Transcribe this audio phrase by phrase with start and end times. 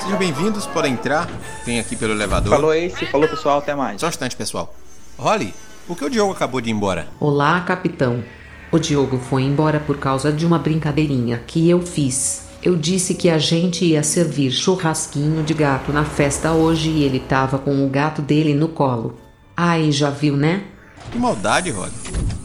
[0.00, 1.28] Sejam bem-vindos, podem entrar.
[1.64, 2.50] Vem aqui pelo elevador.
[2.52, 4.00] Falou Ace, falou pessoal, até mais.
[4.00, 4.74] Só um instante, pessoal.
[5.18, 5.54] Holly,
[5.86, 7.08] por que o Diogo acabou de ir embora?
[7.20, 8.24] Olá, capitão.
[8.72, 12.48] O Diogo foi embora por causa de uma brincadeirinha que eu fiz.
[12.62, 17.20] Eu disse que a gente ia servir churrasquinho de gato na festa hoje e ele
[17.20, 19.18] tava com o gato dele no colo.
[19.56, 20.64] Aí já viu, né?
[21.10, 21.92] Que maldade, Holly.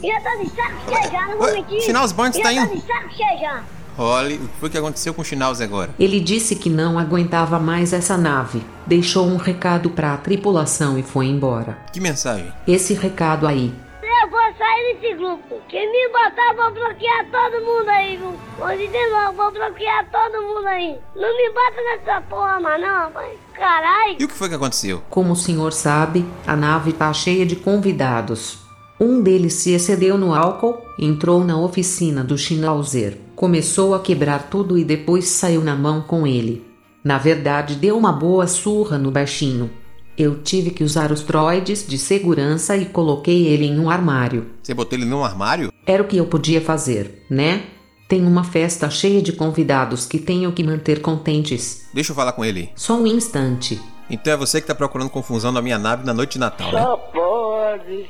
[0.04, 1.82] Já tá de saco cheio já, não vou mentir.
[1.82, 2.75] Sinal, os tá tá indo.
[2.75, 3.64] de saco cheio já.
[3.98, 5.95] Holly, o que foi que aconteceu com o Schnauz agora?
[5.98, 8.62] Ele disse que não aguentava mais essa nave.
[8.86, 11.77] Deixou um recado para a tripulação e foi embora.
[11.94, 12.52] Que mensagem?
[12.67, 13.73] Esse recado aí.
[14.03, 15.62] Eu vou sair desse grupo.
[15.70, 18.34] Quem me botar, vou bloquear todo mundo aí, viu?
[18.59, 20.98] Hoje de novo, vou bloquear todo mundo aí.
[21.16, 23.38] Não me bota nessa porra, mais não, pai.
[23.53, 24.17] Caralho.
[24.20, 25.02] E o que foi que aconteceu?
[25.09, 28.65] Como o senhor sabe, a nave tá cheia de convidados.
[28.99, 34.77] Um deles se excedeu no álcool, entrou na oficina do Schnauzer, começou a quebrar tudo
[34.77, 36.66] e depois saiu na mão com ele.
[37.03, 39.70] Na verdade, deu uma boa surra no baixinho.
[40.17, 44.47] Eu tive que usar os droids de segurança e coloquei ele em um armário.
[44.64, 45.73] Você botou ele num armário?
[45.86, 47.64] Era o que eu podia fazer, né?
[48.08, 51.86] Tem uma festa cheia de convidados que tenho que manter contentes.
[51.94, 52.70] Deixa eu falar com ele.
[52.75, 53.81] Só um instante.
[54.09, 56.81] Então é você que tá procurando confusão na minha nave na noite de Natal, né?
[56.81, 58.05] Só pode.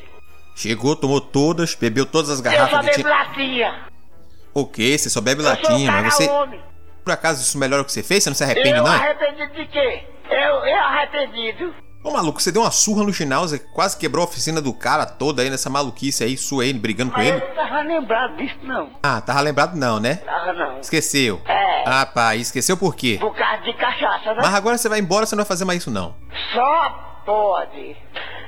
[0.56, 3.10] Chegou, tomou todas, bebeu todas as Eu só garrafas que bebo tinha.
[3.14, 3.76] latinha.
[4.54, 6.30] Ok, você só bebe Eu latinha, mas você.
[6.30, 6.62] homem.
[7.04, 8.24] Por acaso isso melhora o que você fez?
[8.24, 8.92] Você não se arrepende, eu não?
[8.92, 10.04] arrependido de quê?
[10.30, 11.76] Eu, eu arrependido.
[12.04, 15.42] Ô maluco, você deu uma surra no Schnauzer, quase quebrou a oficina do cara toda
[15.42, 17.46] aí nessa maluquice aí, sua aí, brigando com Mas eu ele.
[17.48, 18.90] não tava lembrado disso, não.
[19.04, 20.16] Ah, tava lembrado não, né?
[20.18, 20.80] Tava não.
[20.80, 21.42] Esqueceu.
[21.46, 21.84] É.
[21.88, 23.18] Ah, pai, esqueceu por quê?
[23.20, 24.40] Por causa de cachaça, né?
[24.42, 26.16] Mas agora você vai embora, você não vai fazer mais isso não.
[26.54, 27.96] Só pode.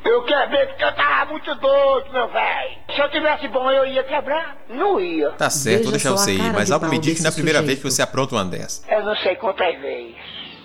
[0.05, 2.77] Eu quebrei porque eu tava muito doido, meu velho.
[2.95, 4.57] Se eu tivesse bom, eu ia quebrar?
[4.69, 5.31] Não ia.
[5.31, 7.59] Tá certo, vou deixar você ir, mas algo me diz que não é a primeira
[7.59, 7.83] vez sujeito.
[7.83, 8.89] que você apronta uma dessa.
[8.89, 10.15] Eu não sei quantas vezes.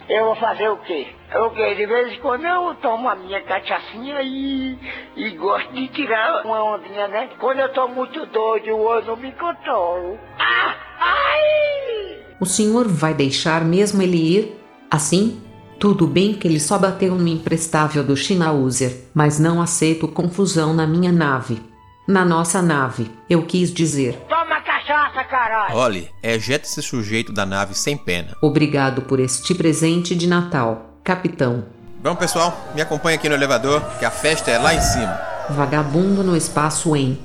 [0.09, 1.07] Eu vou fazer o quê?
[1.35, 1.75] O quê?
[1.75, 4.77] De vez em quando eu tomo a minha cachaçinha e,
[5.17, 7.31] e gosto de tirar uma ondinha, né?
[7.39, 10.19] Quando eu tô muito doido, eu não me controlo.
[10.39, 10.75] Ah!
[11.01, 12.19] Ai!
[12.41, 14.61] O senhor vai deixar mesmo ele ir?
[14.91, 15.41] Assim?
[15.83, 20.87] Tudo bem que ele só bateu no imprestável do Schnauzer, mas não aceito confusão na
[20.87, 21.61] minha nave.
[22.07, 24.15] Na nossa nave, eu quis dizer.
[24.29, 25.75] Toma cachaça, caralho!
[25.75, 28.37] Olhe, ejeta esse sujeito da nave sem pena.
[28.41, 31.65] Obrigado por este presente de Natal, capitão.
[32.01, 35.21] Vamos pessoal, me acompanha aqui no elevador, que a festa é lá em cima.
[35.51, 37.19] Vagabundo no espaço em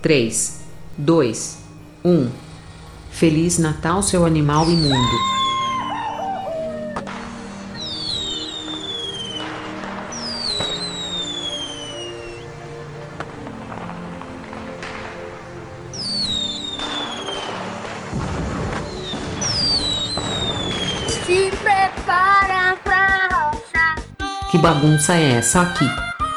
[0.00, 0.60] 3,
[0.96, 1.58] 2,
[2.04, 2.30] 1.
[3.10, 5.43] Feliz Natal, seu animal imundo.
[25.04, 25.86] Bagunça é essa aqui?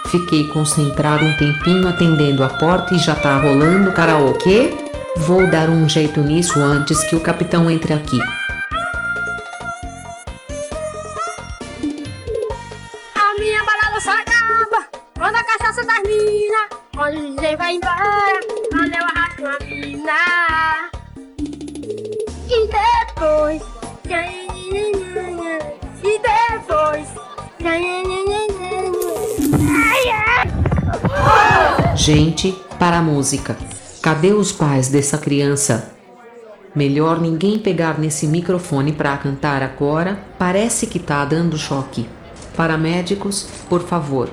[0.08, 4.74] Fiquei concentrado um tempinho atendendo a porta e já tá rolando karaokê?
[5.16, 8.20] Vou dar um jeito nisso antes que o capitão entre aqui.
[32.80, 33.58] Para a música.
[34.02, 35.92] Cadê os pais dessa criança?
[36.76, 42.08] Melhor ninguém pegar nesse microfone pra cantar agora, parece que tá dando choque.
[42.56, 44.30] Paramédicos, por favor.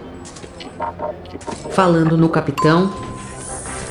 [1.71, 2.93] Falando no capitão,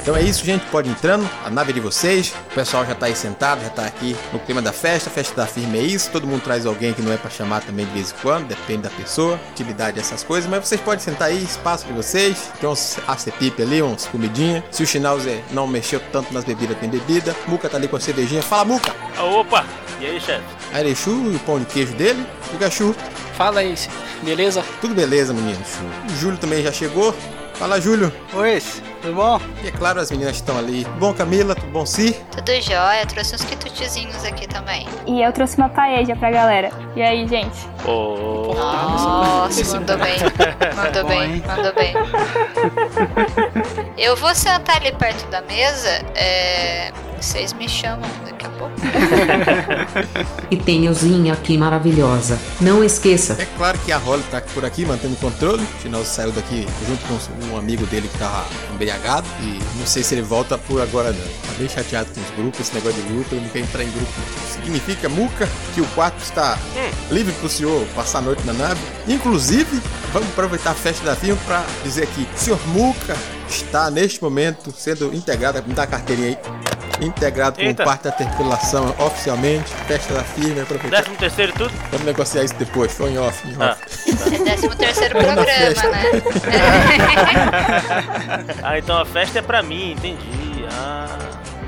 [0.04, 2.34] Então é isso, gente, pode ir entrando, a nave é de vocês.
[2.52, 5.10] O pessoal já tá aí sentado, já tá aqui no clima da festa.
[5.10, 6.12] A festa da firma é isso.
[6.12, 8.82] Todo mundo traz alguém que não é pra chamar também de vez em quando, depende
[8.82, 10.50] da pessoa, atividade, essas coisas.
[10.50, 12.52] Mas vocês podem sentar aí, espaço de vocês.
[12.60, 14.62] Tem uns acepip ali, uns comidinha.
[14.72, 17.34] Se o Schnauzer não mexeu tanto nas bebidas, tem bebida.
[17.48, 18.44] Muca tá ali com a cervejinha.
[18.44, 18.94] Fala, Muca!
[19.18, 19.66] Ah, Opa!
[20.02, 20.44] E aí, chefe?
[20.74, 22.28] Airechu e o pão de queijo dele.
[22.54, 22.94] O Gachu.
[23.38, 23.74] Fala aí,
[24.22, 24.66] beleza?
[24.82, 25.64] Tudo beleza, menino.
[26.12, 27.16] O Júlio também já chegou.
[27.54, 28.12] Fala, Júlio.
[28.34, 28.62] Oi,
[29.04, 29.40] tudo bom?
[29.62, 30.86] E é claro, as meninas estão ali.
[30.86, 31.54] Tudo bom, Camila?
[31.54, 32.14] Tudo bom, Si?
[32.32, 34.88] Tudo jóia, trouxe uns quitutezinhos aqui também.
[35.06, 36.72] E eu trouxe uma paeja pra galera.
[36.96, 37.68] E aí, gente?
[37.86, 40.16] Ô, Nossa, mandou bem.
[40.76, 41.94] Mandou Bom, bem, mandou bem.
[43.98, 45.90] Eu vou sentar ali perto da mesa.
[46.16, 46.92] É...
[47.20, 48.74] Vocês me chamam daqui a pouco.
[50.52, 52.38] e tem Euzinha aqui maravilhosa.
[52.60, 53.42] Não esqueça.
[53.42, 55.64] É claro que a Holly tá por aqui mantendo o controle.
[55.64, 57.18] O Final saiu daqui junto com
[57.54, 58.46] um amigo dele que tava
[58.94, 59.28] embriagado.
[59.42, 61.20] E não sei se ele volta por agora não.
[61.20, 63.92] Tá bem chateado com os grupos, esse negócio de grupo, ele não quer entrar em
[63.92, 64.12] grupo.
[64.52, 66.58] Significa, Muca, que o quarto está
[67.12, 68.80] livre pro senhor passar a noite na nave.
[69.08, 69.82] Inclusive,
[70.12, 73.16] vamos aproveitar a festa da firma para dizer aqui, senhor Muca
[73.48, 76.38] está neste momento sendo integrado, me dá a carteirinha aí
[77.04, 77.84] integrado com Eita.
[77.84, 79.70] parte da tripulação oficialmente.
[79.88, 80.98] Festa da firma, aproveitar.
[80.98, 81.72] Décimo terceiro e tudo?
[81.92, 83.48] Vamos negociar isso depois, foi em off.
[83.48, 83.60] Em off.
[83.62, 83.78] Ah.
[84.34, 86.12] É décimo terceiro programa, né?
[88.64, 90.66] Ah, então a festa é pra mim, entendi.
[90.72, 91.08] Ah.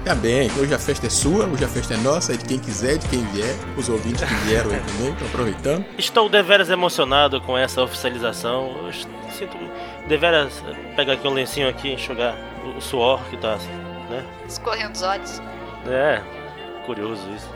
[0.04, 2.60] Tá bem, hoje a festa é sua, hoje a festa é nossa, é de quem
[2.60, 5.86] quiser, de quem vier, os ouvintes que vieram aí também, estão aproveitando.
[5.98, 8.76] Estou deveras emocionado com essa oficialização.
[8.86, 8.94] Eu
[9.34, 9.58] sinto
[10.08, 10.54] deveras
[10.96, 13.58] pegar aqui um lencinho aqui e enxugar o- o suor que tá,
[14.16, 14.26] né?
[14.48, 15.42] Escorrendo os olhos.
[15.88, 16.22] É,
[16.86, 17.50] curioso isso.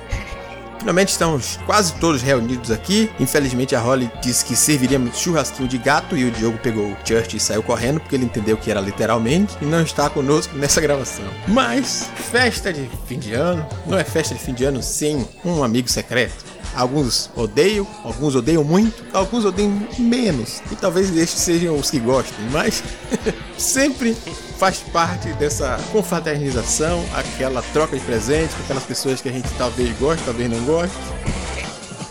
[0.80, 3.12] Finalmente estamos quase todos reunidos aqui.
[3.20, 7.36] Infelizmente a Holly disse que serviríamos churrasquinho de gato e o Diogo pegou o Church
[7.36, 11.26] e saiu correndo porque ele entendeu que era literalmente e não está conosco nessa gravação.
[11.50, 15.64] Mas festa de fim de ano não é festa de fim de ano sem um
[15.64, 16.46] amigo secreto.
[16.74, 20.62] Alguns odeiam, alguns odeiam muito, alguns odeiam menos.
[20.72, 22.82] E talvez estes sejam os que gostem, mas
[23.58, 24.16] sempre
[24.60, 29.98] faz parte dessa confraternização, aquela troca de presentes com aquelas pessoas que a gente talvez
[29.98, 30.98] goste, talvez não goste.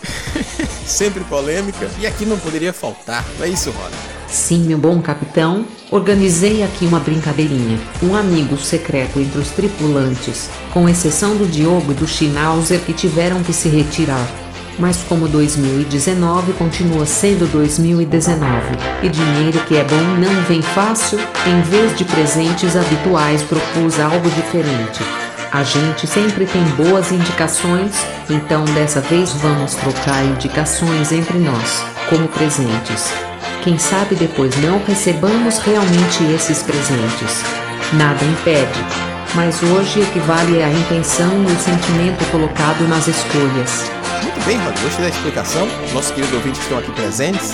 [0.83, 1.87] sempre polêmica.
[1.99, 3.23] E aqui não poderia faltar.
[3.37, 3.95] Não é isso, Roda?
[4.27, 7.79] Sim, meu bom capitão, organizei aqui uma brincadeirinha.
[8.01, 13.43] Um amigo secreto entre os tripulantes, com exceção do Diogo e do Schnauzer que tiveram
[13.43, 14.27] que se retirar.
[14.79, 18.47] Mas como 2019 continua sendo 2019
[19.03, 24.29] e dinheiro que é bom não vem fácil, em vez de presentes habituais propus algo
[24.31, 25.03] diferente.
[25.51, 27.91] A gente sempre tem boas indicações,
[28.29, 33.11] então dessa vez vamos trocar indicações entre nós, como presentes.
[33.63, 37.43] Quem sabe depois não recebamos realmente esses presentes.
[37.93, 38.79] Nada impede.
[39.35, 43.98] Mas hoje equivale à intenção e o sentimento colocado nas escolhas.
[44.23, 44.79] Muito bem, Roda.
[44.81, 45.67] Gostei da explicação.
[45.93, 47.53] Nossos queridos ouvintes que estão aqui presentes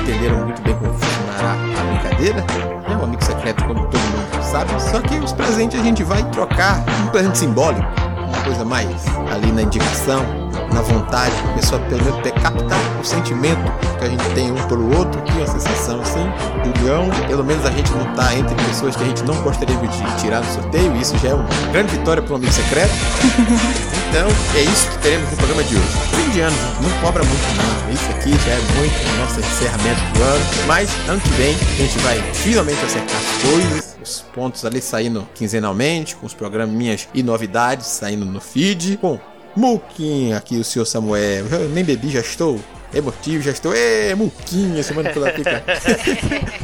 [0.00, 2.44] entenderam muito bem como funcionará a brincadeira.
[2.88, 4.70] É um amigo secreto, como todo mundo sabe.
[4.80, 7.86] Só que os presentes a gente vai trocar um presente simbólico.
[8.28, 10.24] Uma coisa mais ali na indicação,
[10.72, 14.96] na vontade, a pessoa pelo menos captar o sentimento que a gente tem um pelo
[14.96, 16.24] outro, que é uma sensação assim,
[16.62, 17.08] do leão.
[17.26, 20.40] Pelo menos a gente não tá entre pessoas que a gente não gostaria de tirar
[20.40, 22.92] do sorteio, e isso já é uma grande vitória para um amigo secreto.
[24.08, 25.88] Então, é isso que teremos no programa de hoje.
[26.14, 27.92] Fim de ano, não cobra muito não.
[27.92, 30.44] Isso aqui já é muito o nosso encerramento do ano.
[30.66, 33.96] Mas ano que vem a gente vai finalmente acertar as coisas.
[34.02, 38.96] Os pontos ali saindo quinzenalmente, com os programinhas e novidades saindo no feed.
[38.98, 39.18] Com
[39.56, 41.46] Muquinha aqui, o senhor Samuel.
[41.46, 42.60] Eu nem bebi, já estou
[42.94, 43.74] emotivo, já estou.
[43.74, 45.62] Ê, Muquinha, semana pela pica.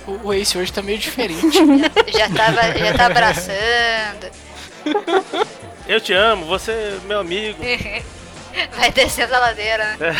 [0.06, 1.58] O o Ace hoje tá meio diferente.
[2.12, 4.30] Já, tava, já tá abraçando.
[5.88, 7.58] Eu te amo, você é meu amigo.
[8.76, 10.14] Vai descendo a ladeira, né?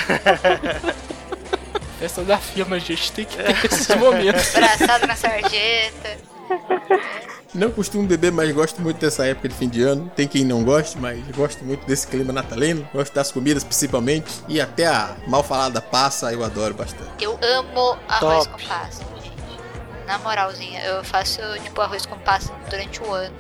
[2.00, 4.56] Festa da firma, a gente tem que ter esses momentos.
[4.56, 6.18] Abraçado na sarjeta.
[7.54, 10.10] Não costumo beber, mas gosto muito dessa época de fim de ano.
[10.16, 12.88] Tem quem não goste, mas gosto muito desse clima natalino.
[12.94, 14.42] Gosto das comidas principalmente.
[14.48, 17.10] E até a mal falada passa eu adoro bastante.
[17.20, 18.62] Eu amo arroz Top.
[18.62, 19.32] com passa, gente.
[20.06, 23.34] Na moralzinha, eu faço tipo arroz com passa durante o ano.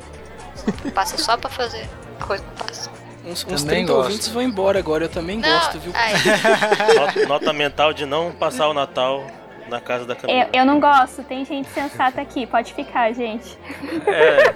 [0.94, 1.88] Passa só pra fazer
[2.20, 2.90] arroz com passa.
[3.24, 4.04] Uns, uns Também 30 gosto.
[4.08, 5.92] ouvintes vão embora agora, eu também Não, gosto, viu?
[5.94, 6.12] ai,
[6.96, 9.24] Nota, nota mental de não passar o Natal
[9.72, 10.48] na casa da Camila.
[10.52, 13.58] Eu, eu não gosto, tem gente sensata aqui, pode ficar, gente.
[14.06, 14.52] É.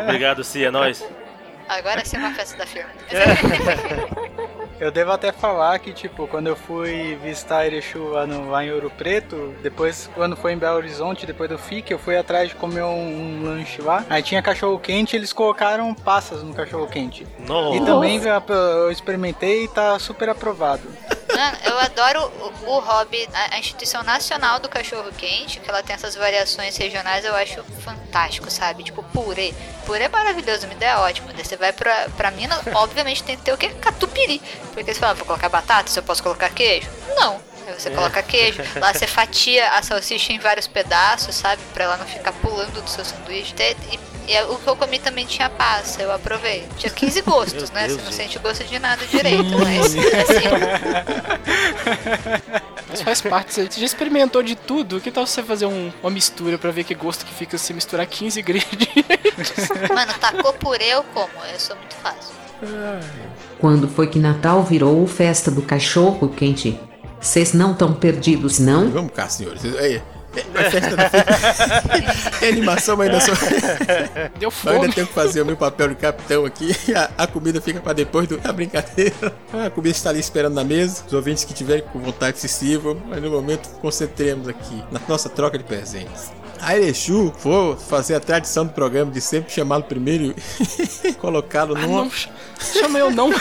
[0.02, 1.04] Obrigado, Cia, é nóis.
[1.68, 2.90] agora sim é uma festa da firma.
[4.82, 8.72] Eu devo até falar que, tipo, quando eu fui visitar Erechu lá, no, lá em
[8.72, 12.56] Ouro Preto, depois, quando foi em Belo Horizonte, depois do FIC, eu fui atrás de
[12.56, 14.04] comer um, um lanche lá.
[14.10, 17.24] Aí tinha cachorro quente, eles colocaram passas no cachorro quente.
[17.46, 17.76] Nossa.
[17.76, 20.82] E também eu, eu experimentei e tá super aprovado.
[21.32, 22.32] Mano, eu adoro
[22.66, 26.76] o, o hobby, a, a instituição nacional do cachorro quente, que ela tem essas variações
[26.76, 28.82] regionais, eu acho fantástico, sabe?
[28.82, 29.54] Tipo, purê.
[29.86, 31.28] Purê é maravilhoso, me é ótimo.
[31.32, 33.70] Daí você vai pra, pra Minas, obviamente tem que ter o quê?
[33.80, 34.42] Catupiry.
[34.72, 36.88] Porque você fala, vou colocar batata, se eu posso colocar queijo?
[37.16, 37.40] Não.
[37.66, 41.62] Aí você coloca queijo, lá você fatia a salsicha em vários pedaços, sabe?
[41.72, 43.52] Pra ela não ficar pulando do seu sanduíche.
[43.54, 43.76] Te-
[44.26, 46.66] E, e o que eu comi também tinha passa, eu aprovei.
[46.76, 47.86] Tinha 15 gostos, né?
[47.86, 48.22] Deus, Você não gente.
[48.32, 50.48] sente gosto de nada direito, mas assim,
[52.88, 55.00] Mas faz parte, você já experimentou de tudo?
[55.00, 58.06] Que tal você fazer um- uma mistura pra ver que gosto que fica se misturar
[58.06, 59.68] 15 ingredientes?
[59.92, 62.34] Mano, tacou purê eu como, eu sou muito fácil.
[63.62, 66.78] Quando foi que Natal virou festa do cachorro quente?
[67.20, 68.90] Vocês não tão perdidos, não?
[68.90, 69.64] Vamos cá, senhores.
[69.78, 70.02] Aí,
[70.56, 71.04] é festa da
[72.44, 73.34] é animação, mas ainda sou.
[74.40, 74.92] Deu Mas ainda fome.
[74.94, 76.74] tenho que fazer o meu papel de capitão aqui.
[76.92, 79.32] A, a comida fica pra depois do- da brincadeira.
[79.52, 81.04] A comida está ali esperando na mesa.
[81.06, 82.96] Os ouvintes que tiverem com vontade se sirvam.
[83.08, 86.32] Mas no momento, concentremos aqui na nossa troca de presentes.
[86.64, 90.32] A Erechu for fazer a tradição do programa de sempre chamá-lo primeiro
[91.04, 92.02] e colocá-lo Ah, numa.
[92.04, 92.28] não, ch-
[92.60, 93.30] chama eu não.
[93.30, 93.36] De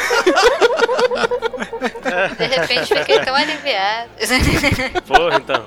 [2.47, 4.09] repente fiquei tão aliviado.
[5.07, 5.65] Porra, então.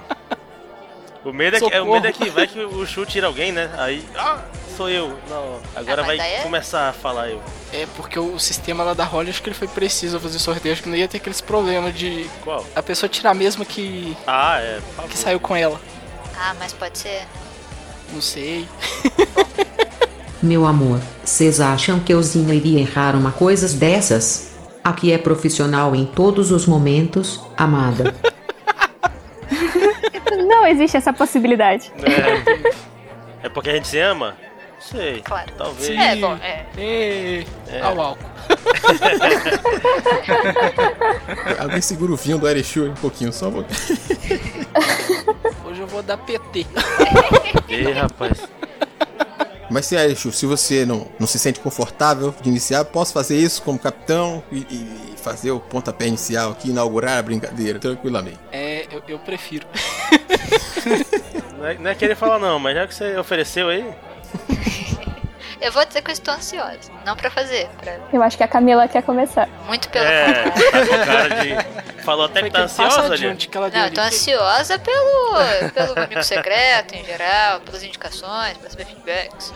[1.25, 3.51] O medo, é que, é, o medo é que vai que o Chu tira alguém,
[3.53, 3.71] né?
[3.79, 4.41] Aí, ah,
[4.77, 5.17] sou eu.
[5.31, 7.41] Não, agora Ah, vai é- começar a falar eu.
[7.73, 10.83] É porque o sistema lá da Holly, acho que ele foi preciso fazer sorteio, acho
[10.83, 12.65] que não ia ter aqueles problemas de Qual?
[12.77, 14.81] a pessoa tirar mesmo que, Ah, é.
[15.09, 15.81] que saiu com ela.
[16.37, 17.23] ah, mas pode ser.
[18.13, 18.67] Não sei.
[20.43, 24.55] Meu amor, vocês acham que eu Zinha iria errar uma coisa dessas?
[24.83, 28.15] Aqui é profissional em todos os momentos, amada.
[30.47, 31.91] Não existe essa possibilidade.
[32.03, 33.47] É.
[33.47, 34.37] é porque a gente se ama?
[34.91, 35.23] Sei.
[35.23, 35.51] Claro.
[35.57, 35.87] Talvez.
[35.87, 35.97] Sim.
[35.99, 36.67] É, bom, é.
[36.77, 37.47] E...
[37.83, 38.35] Ao álcool.
[41.59, 43.79] Alguém segura o vinho do Erechu um pouquinho, só um pouquinho.
[45.65, 46.67] Hoje eu vou dar PT.
[47.69, 48.47] Ih, rapaz.
[49.71, 53.63] Mas se Erechu, se você não, não se sente confortável de iniciar, posso fazer isso
[53.63, 58.39] como capitão e, e fazer o pontapé inicial aqui, inaugurar a brincadeira tranquilamente.
[58.53, 59.67] É, eu, eu prefiro.
[61.57, 63.91] Não é, não é querer falar não, mas já que você ofereceu aí.
[65.61, 66.93] Eu vou dizer que eu estou ansiosa.
[67.07, 67.97] Não pra fazer, pra...
[68.13, 69.49] Eu acho que a Camila quer começar.
[69.67, 70.93] muito pelo É, contrário.
[71.03, 72.03] o cara de.
[72.05, 73.35] Falou até que tá ansiosa deu
[73.73, 79.55] Não, eu tô ansiosa pelo, pelo amigo secreto em geral, pelas indicações, saber feedbacks.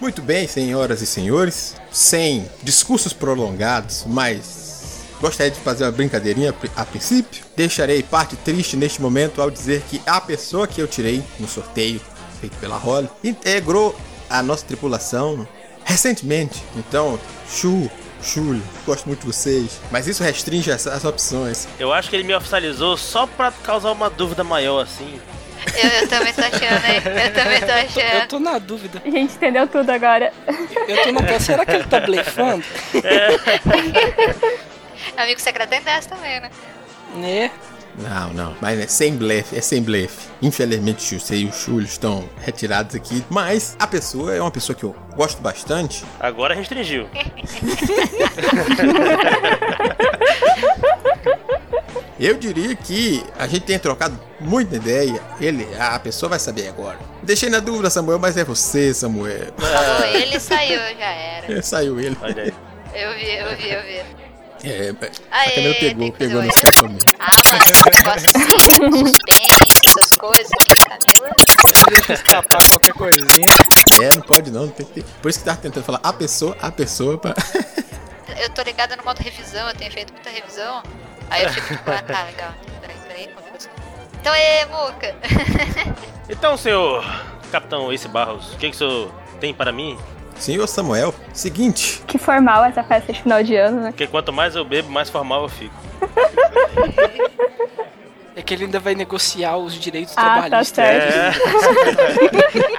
[0.00, 4.77] Muito bem, senhoras e senhores, sem discursos prolongados, mas
[5.20, 7.44] gostaria de fazer uma brincadeirinha a princípio.
[7.56, 12.00] Deixarei parte triste neste momento ao dizer que a pessoa que eu tirei no sorteio
[12.40, 13.94] feito pela Holly integrou
[14.30, 15.46] a nossa tripulação
[15.84, 16.62] recentemente.
[16.76, 17.18] Então,
[17.50, 17.90] Chu,
[18.22, 21.66] Chul, gosto muito de vocês, mas isso restringe as, as opções.
[21.78, 25.20] Eu acho que ele me oficializou só pra causar uma dúvida maior, assim.
[25.74, 27.02] Eu, eu também tô achando, hein?
[27.26, 28.28] Eu também tô Eu achando.
[28.28, 29.02] tô na dúvida.
[29.04, 30.32] A gente entendeu tudo agora.
[30.86, 31.40] Eu tô na dúvida.
[31.40, 32.64] Será que ele tá blefando?
[35.16, 36.50] Amigo secreto tem dessa também, né?
[37.14, 37.50] Né?
[37.96, 40.28] Não, não, mas é sem blefe, é sem blefe.
[40.40, 44.76] Infelizmente, o Sei e o Chul estão retirados aqui, mas a pessoa é uma pessoa
[44.76, 46.04] que eu gosto bastante.
[46.20, 47.08] Agora restringiu.
[52.20, 55.22] Eu diria que a gente tem trocado muita ideia.
[55.40, 56.98] Ele, a pessoa vai saber agora.
[57.22, 59.52] Deixei na dúvida, Samuel, mas é você, Samuel.
[59.56, 61.58] Falou ele saiu, já era.
[61.58, 62.16] É, saiu ele.
[62.20, 62.54] Olha aí.
[62.92, 64.27] Eu vi, eu vi, eu vi.
[64.64, 64.90] É,
[65.30, 67.04] a Aê, Camila tem pegou, pegou no o- escapamento.
[67.18, 71.34] Ah, mano, esse negócio assim, suspense, essas coisas Camila.
[71.90, 73.46] Deixa escapar qualquer coisinha.
[74.02, 75.04] É, não pode não, tem que ter.
[75.22, 77.34] Por isso que tava tentando falar a pessoa, a pessoa pra.
[78.40, 80.80] Eu tô ligada no modo revisão, eu tenho feito muita revisão.
[81.28, 82.54] Aí eu fico tipo, ah, tá, legal.
[82.80, 83.72] Peraí, peraí, confusão.
[84.20, 85.16] Então, é, Muca.
[86.30, 87.04] Então, senhor
[87.50, 89.98] Capitão Ace Barros, o que, que o senhor tem para mim?
[90.38, 92.02] Senhor Samuel, seguinte.
[92.06, 93.90] Que formal essa festa de final de ano, né?
[93.90, 95.74] Porque quanto mais eu bebo, mais formal eu fico.
[98.36, 100.84] É que ele ainda vai negociar os direitos Ah, tá trabalhistas.
[100.84, 101.12] certo.
[101.14, 102.78] É.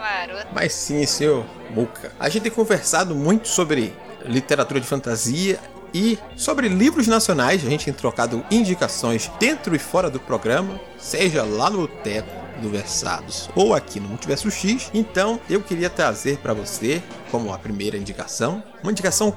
[0.00, 0.46] Ah, maroto.
[0.52, 2.12] Mas sim, senhor Muca.
[2.18, 3.92] A gente tem conversado muito sobre
[4.24, 5.58] literatura de fantasia
[5.92, 7.64] e sobre livros nacionais.
[7.64, 12.68] A gente tem trocado indicações dentro e fora do programa, seja lá no teto do
[12.70, 14.90] Versados ou aqui no Multiverso X.
[14.92, 19.36] Então, eu queria trazer para você, como a primeira indicação, uma indicação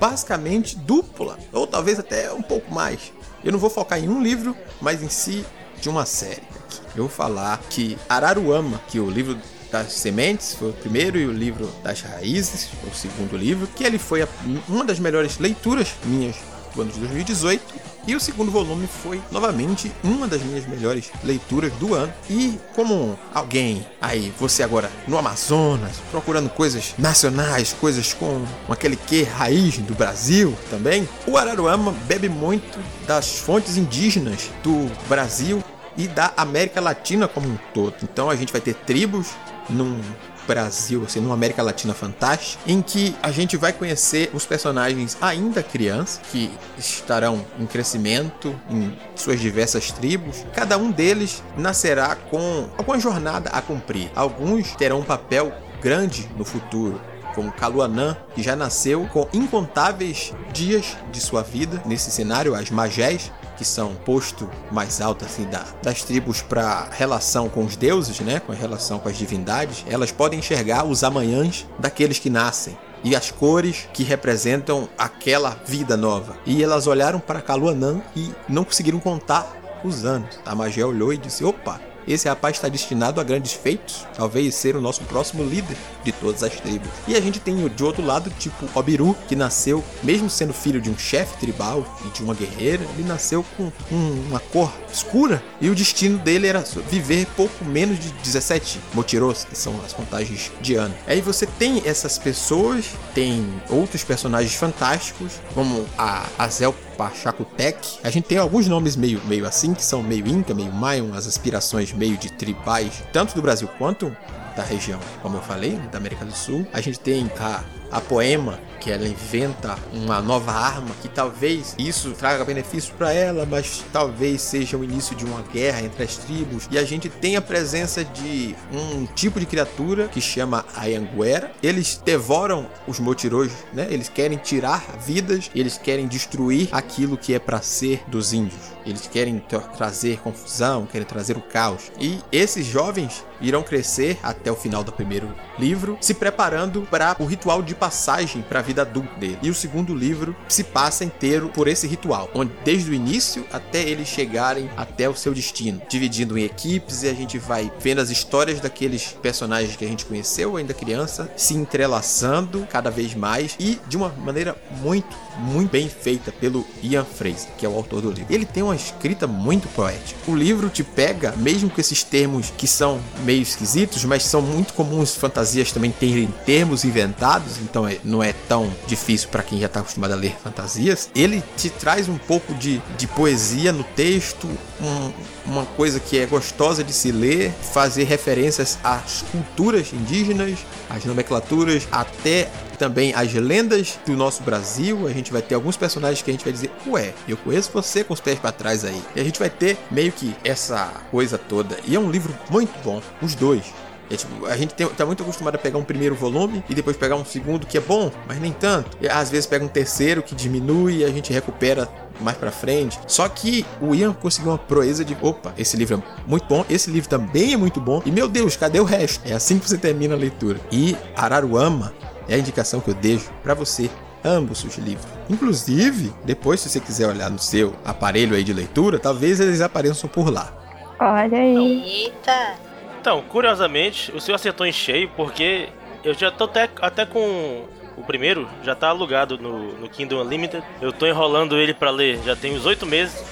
[0.00, 3.12] basicamente dupla, ou talvez até um pouco mais.
[3.44, 5.44] Eu não vou focar em um livro, mas em si
[5.80, 6.42] de uma série.
[6.66, 6.80] aqui.
[6.96, 9.36] Eu vou falar que Araruama, que o livro
[9.70, 13.98] das sementes foi o primeiro e o livro das raízes, o segundo livro, que ele
[13.98, 14.28] foi a-
[14.68, 16.36] uma das melhores leituras minhas
[16.74, 17.62] do ano de 2018.
[18.08, 22.10] E o segundo volume foi novamente uma das minhas melhores leituras do ano.
[22.30, 29.24] E como alguém aí, você agora no Amazonas, procurando coisas nacionais, coisas com aquele que
[29.24, 35.62] raiz do Brasil também, o Araruama bebe muito das fontes indígenas do Brasil
[35.94, 37.94] e da América Latina como um todo.
[38.02, 39.32] Então a gente vai ter tribos
[39.68, 40.00] num
[40.48, 45.62] Brasil, assim, numa América Latina fantástica, em que a gente vai conhecer os personagens ainda
[45.62, 50.46] crianças, que estarão em crescimento em suas diversas tribos.
[50.54, 54.10] Cada um deles nascerá com alguma jornada a cumprir.
[54.16, 55.52] Alguns terão um papel
[55.82, 57.00] grande no futuro,
[57.34, 63.30] como Kaluanã, que já nasceu com incontáveis dias de sua vida nesse cenário, as Magés,
[63.58, 68.40] que são posto mais alto assim da, das tribos para relação com os deuses, né,
[68.40, 73.14] com a relação com as divindades, elas podem enxergar os amanhãs daqueles que nascem e
[73.14, 76.36] as cores que representam aquela vida nova.
[76.46, 80.38] E elas olharam para Kaluanã e não conseguiram contar os anos.
[80.44, 81.80] A magia olhou e disse: "Opa,
[82.12, 86.42] esse rapaz está destinado a grandes feitos, talvez ser o nosso próximo líder de todas
[86.42, 86.88] as tribos.
[87.06, 90.90] E a gente tem de outro lado, tipo Obiru, que nasceu, mesmo sendo filho de
[90.90, 95.68] um chefe tribal e de uma guerreira, ele nasceu com um, uma cor escura e
[95.68, 100.74] o destino dele era viver pouco menos de 17 motiros, que são as contagens de
[100.74, 100.94] ano.
[101.06, 108.00] Aí você tem essas pessoas, tem outros personagens fantásticos, como a Azel Pachacutec.
[108.02, 111.28] A gente tem alguns nomes meio, meio assim, que são meio Inca, meio Mayan, as
[111.28, 114.14] aspirações meio de tribais, tanto do Brasil quanto
[114.56, 116.66] da região, como eu falei, da América do Sul.
[116.72, 122.12] A gente tem a a Poema, que ela inventa uma nova arma que talvez isso
[122.12, 126.68] traga benefício para ela, mas talvez seja o início de uma guerra entre as tribos.
[126.70, 131.50] E a gente tem a presença de um tipo de criatura que chama Ayanguera.
[131.62, 133.86] Eles devoram os Motiros, né?
[133.90, 138.60] Eles querem tirar vidas, eles querem destruir aquilo que é para ser dos índios.
[138.86, 139.42] Eles querem
[139.76, 141.90] trazer confusão, querem trazer o caos.
[142.00, 147.24] E esses jovens irão crescer até o final do primeiro livro, se preparando para o
[147.24, 149.38] ritual de passagem para a vida adulta dele.
[149.42, 153.82] E o segundo livro se passa inteiro por esse ritual, onde desde o início até
[153.82, 158.10] eles chegarem até o seu destino, dividindo em equipes e a gente vai vendo as
[158.10, 163.80] histórias daqueles personagens que a gente conheceu ainda criança se entrelaçando cada vez mais e
[163.86, 168.10] de uma maneira muito, muito bem feita pelo Ian Fraser, que é o autor do
[168.10, 168.32] livro.
[168.32, 170.18] Ele tem uma escrita muito poética.
[170.26, 174.74] O livro te pega, mesmo com esses termos que são meio esquisitos, mas são muito
[174.74, 179.66] comuns fantasias também terem termos inventados, então é, não é tão difícil para quem já
[179.66, 181.10] está acostumado a ler fantasias.
[181.14, 184.48] Ele te traz um pouco de, de poesia no texto,
[184.80, 185.12] um,
[185.48, 191.88] uma coisa que é gostosa de se ler, fazer referências às culturas indígenas, às nomenclaturas,
[191.90, 195.06] até também as lendas do nosso Brasil.
[195.06, 198.04] A gente vai ter alguns personagens que a gente vai dizer, ué, eu conheço você
[198.04, 199.02] com os pés para trás aí.
[199.16, 201.78] E a gente vai ter meio que essa coisa toda.
[201.84, 203.64] E é um livro muito bom, os dois.
[204.10, 206.96] É, tipo, a gente tem, tá muito acostumado a pegar um primeiro volume e depois
[206.96, 208.96] pegar um segundo que é bom, mas nem tanto.
[209.00, 211.88] E às vezes pega um terceiro que diminui e a gente recupera
[212.20, 212.98] mais para frente.
[213.06, 216.90] Só que o Ian conseguiu uma proeza de, opa, esse livro é muito bom, esse
[216.90, 218.02] livro também é muito bom.
[218.04, 219.26] E meu Deus, cadê o resto?
[219.26, 220.60] É assim que você termina a leitura.
[220.70, 221.92] E Araruama
[222.28, 223.90] é a indicação que eu deixo para você
[224.24, 225.06] ambos os livros.
[225.30, 230.08] Inclusive, depois se você quiser olhar no seu aparelho aí de leitura, talvez eles apareçam
[230.08, 230.52] por lá.
[231.00, 232.04] Olha aí.
[232.04, 232.54] Eita!
[233.00, 235.68] Então, curiosamente, o senhor acertou em cheio porque
[236.04, 237.64] eu já tô até, até com
[237.98, 240.62] o primeiro, já tá alugado no, no Kindle Unlimited.
[240.80, 243.22] Eu tô enrolando ele para ler já tem uns oito meses.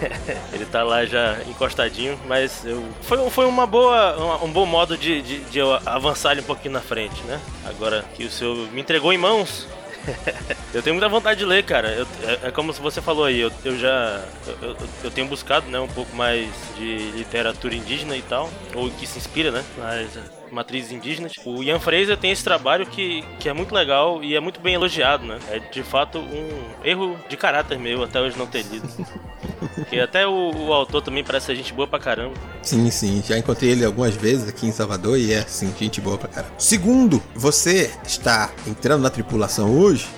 [0.52, 2.84] ele tá lá já encostadinho, mas eu...
[3.02, 6.44] foi, foi uma boa, uma, um bom modo de, de, de eu avançar ele um
[6.44, 7.40] pouquinho na frente, né?
[7.64, 9.66] Agora que o senhor me entregou em mãos,
[10.72, 11.88] eu tenho muita vontade de ler, cara.
[11.88, 14.24] Eu, é, é, como você falou aí, eu, eu já.
[14.62, 19.06] Eu, eu, tenho buscado né, um pouco mais de literatura indígena e tal, ou que
[19.06, 19.64] se inspira, né?
[19.76, 20.16] Nas
[20.50, 21.32] matrizes indígenas.
[21.44, 24.74] O Ian Fraser tem esse trabalho que, que é muito legal e é muito bem
[24.74, 25.38] elogiado, né?
[25.50, 26.48] É de fato um
[26.84, 28.88] erro de caráter meu até hoje não ter lido.
[29.74, 32.34] Porque até o, o, autor também parece gente boa pra caramba.
[32.62, 33.22] Sim, sim.
[33.26, 36.54] Já encontrei ele algumas vezes aqui em Salvador e é, sim, gente boa pra caramba.
[36.58, 40.08] Segundo, você está entrando na tripulação hoje,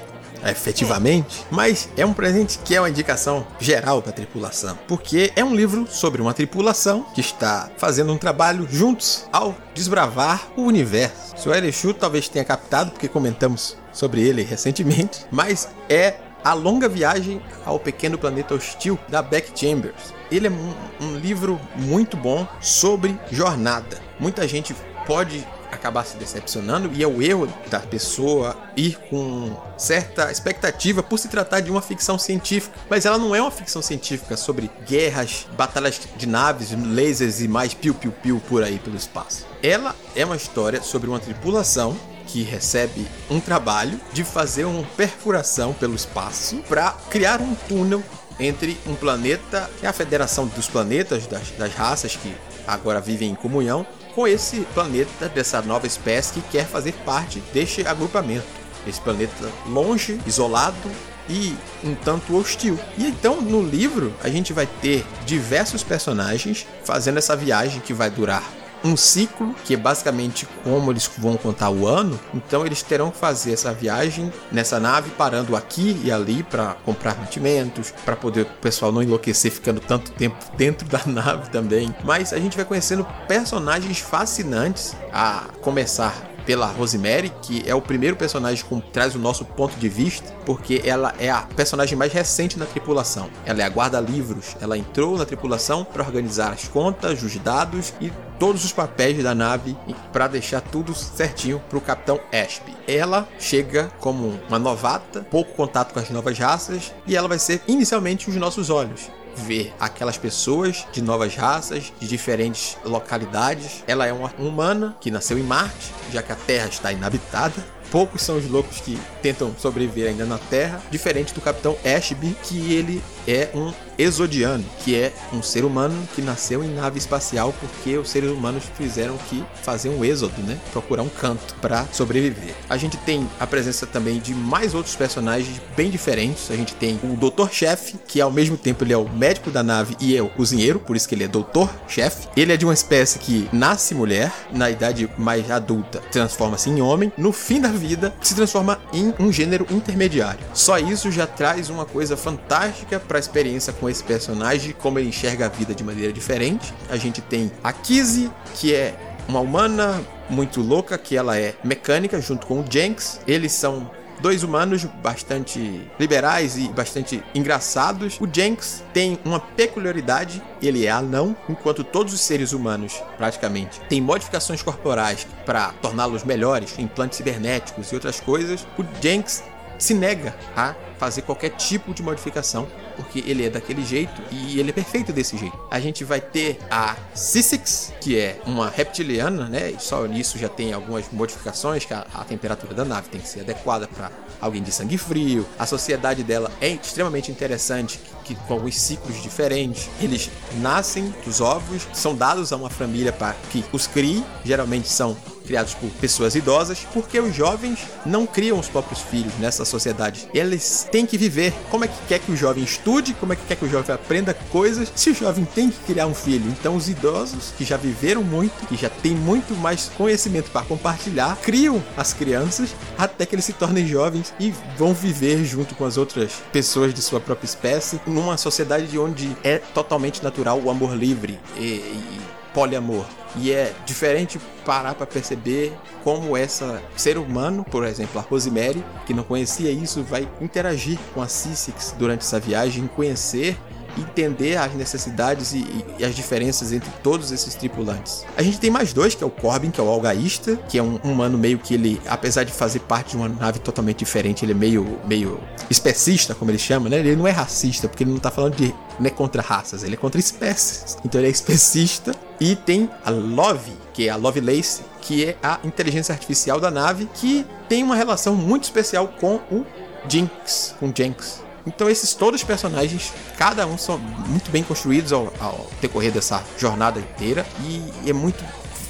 [0.45, 5.45] efetivamente, mas é um presente que é uma indicação geral para a tripulação, porque é
[5.45, 11.49] um livro sobre uma tripulação que está fazendo um trabalho juntos ao desbravar o universo.
[11.49, 17.43] O Erechu talvez tenha captado, porque comentamos sobre ele recentemente, mas é a Longa Viagem
[17.65, 20.15] ao Pequeno Planeta Hostil, da Beck Chambers.
[20.31, 23.99] Ele é um, um livro muito bom sobre jornada.
[24.21, 24.75] Muita gente
[25.07, 31.19] pode acabar se decepcionando e é o erro da pessoa ir com certa expectativa por
[31.19, 35.47] se tratar de uma ficção científica, mas ela não é uma ficção científica sobre guerras,
[35.57, 39.47] batalhas de naves, lasers e mais piu-piu-piu por aí pelo espaço.
[39.63, 45.73] Ela é uma história sobre uma tripulação que recebe um trabalho de fazer uma perfuração
[45.73, 48.03] pelo espaço para criar um túnel
[48.39, 52.35] entre um planeta, que é a Federação dos Planetas, das, das raças que
[52.67, 53.87] agora vivem em comunhão,
[54.19, 58.49] com esse planeta dessa nova espécie que quer fazer parte deste agrupamento.
[58.85, 60.91] Esse planeta longe, isolado
[61.29, 61.55] e
[61.85, 62.77] um tanto hostil.
[62.99, 68.11] E então no livro a gente vai ter diversos personagens fazendo essa viagem que vai
[68.11, 68.43] durar
[68.85, 72.19] um ciclo, que é basicamente como eles vão contar o ano.
[72.35, 77.17] Então eles terão que fazer essa viagem nessa nave, parando aqui e ali para comprar
[77.17, 81.95] mantimentos, para poder o pessoal não enlouquecer ficando tanto tempo dentro da nave também.
[82.05, 88.17] Mas a gente vai conhecendo personagens fascinantes a começar pela Rosemary, que é o primeiro
[88.17, 92.59] personagem que traz o nosso ponto de vista, porque ela é a personagem mais recente
[92.59, 93.29] na tripulação.
[93.45, 94.57] Ela é a guarda-livros.
[94.59, 99.35] Ela entrou na tripulação para organizar as contas, os dados e todos os papéis da
[99.35, 99.77] nave
[100.11, 102.75] para deixar tudo certinho para o capitão Ashby.
[102.87, 107.61] Ela chega como uma novata, pouco contato com as novas raças e ela vai ser
[107.69, 113.85] inicialmente os nossos olhos ver aquelas pessoas de novas raças, de diferentes localidades.
[113.87, 117.65] Ela é uma humana que nasceu em Marte, já que a Terra está inabitada.
[117.91, 122.73] Poucos são os loucos que tentam sobreviver ainda na Terra, diferente do Capitão Ashby, que
[122.73, 127.99] ele é um exodiano, que é um ser humano que nasceu em nave espacial porque
[127.99, 130.59] os seres humanos fizeram que fazer um êxodo, né?
[130.73, 132.55] Procurar um canto para sobreviver.
[132.71, 136.51] A gente tem a presença também de mais outros personagens bem diferentes.
[136.51, 139.63] A gente tem o Doutor Chefe, que ao mesmo tempo ele é o médico da
[139.63, 142.29] nave e é o cozinheiro, por isso que ele é Doutor Chefe.
[142.37, 147.13] Ele é de uma espécie que nasce mulher, na idade mais adulta transforma-se em homem,
[147.19, 150.41] no fim da vida se transforma em um gênero intermediário.
[150.55, 155.09] Só isso já traz uma coisa fantástica para a experiência com esse personagem, como ele
[155.09, 156.73] enxerga a vida de maneira diferente.
[156.89, 158.95] A gente tem a Kizzy, que é
[159.29, 160.01] uma humana
[160.31, 163.21] muito louca, que ela é mecânica, junto com o Jenks.
[163.27, 168.19] Eles são dois humanos bastante liberais e bastante engraçados.
[168.21, 174.01] O Jenks tem uma peculiaridade, ele é anão, enquanto todos os seres humanos, praticamente, têm
[174.01, 178.67] modificações corporais para torná-los melhores, implantes cibernéticos e outras coisas.
[178.79, 179.43] O Jenks
[179.79, 184.71] se nega a fazer qualquer tipo de modificação, porque ele é daquele jeito e ele
[184.71, 185.57] é perfeito desse jeito.
[185.71, 189.71] A gente vai ter a Sissix, que é uma reptiliana, né?
[189.71, 193.29] E só nisso já tem algumas modificações, que a, a temperatura da nave tem que
[193.29, 194.11] ser adequada para
[194.41, 195.47] alguém de sangue frio.
[195.59, 199.89] A sociedade dela é extremamente interessante, que, com alguns ciclos diferentes.
[200.01, 205.17] Eles nascem dos ovos, são dados a uma família para que os crie, geralmente são
[205.49, 210.29] criados por pessoas idosas, porque os jovens não criam os próprios filhos nessa sociedade.
[210.35, 211.55] Eles têm que viver.
[211.71, 213.15] Como é que quer que o jovem estude?
[213.15, 214.93] Como é que quer que o jovem aprenda coisas?
[214.95, 218.67] Se o jovem tem que criar um filho, então os idosos que já viveram muito,
[218.67, 223.55] que já têm muito mais conhecimento para compartilhar, criam as crianças até que eles se
[223.55, 228.37] tornem jovens e vão viver junto com as outras pessoas de sua própria espécie numa
[228.37, 232.21] sociedade onde é totalmente natural o amor livre e, e
[232.53, 233.05] poliamor.
[233.37, 239.15] E é diferente parar para perceber como essa ser humano, por exemplo, a Rosemary, que
[239.15, 243.57] não conhecia isso, vai interagir com a Sissix durante essa viagem, conhecer
[243.97, 245.65] entender as necessidades e,
[245.99, 248.25] e, as diferenças entre todos esses tripulantes.
[248.37, 250.83] A gente tem mais dois, que é o Corbin, que é o algaísta, que é
[250.83, 254.53] um humano meio que ele, apesar de fazer parte de uma nave totalmente diferente, ele
[254.53, 256.99] é meio, meio especista, como ele chama, né?
[256.99, 259.95] Ele não é racista, porque ele não tá falando de não é contra raças, ele
[259.95, 260.97] é contra espécies.
[261.05, 262.13] Então ele é especista.
[262.41, 267.09] E tem a Love, que é a Lovelace, que é a inteligência artificial da nave,
[267.15, 269.67] que tem uma relação muito especial com o
[270.09, 271.43] Jinx, com Jenks.
[271.67, 276.43] Então esses todos os personagens, cada um são muito bem construídos ao, ao decorrer dessa
[276.57, 278.43] jornada inteira e é muito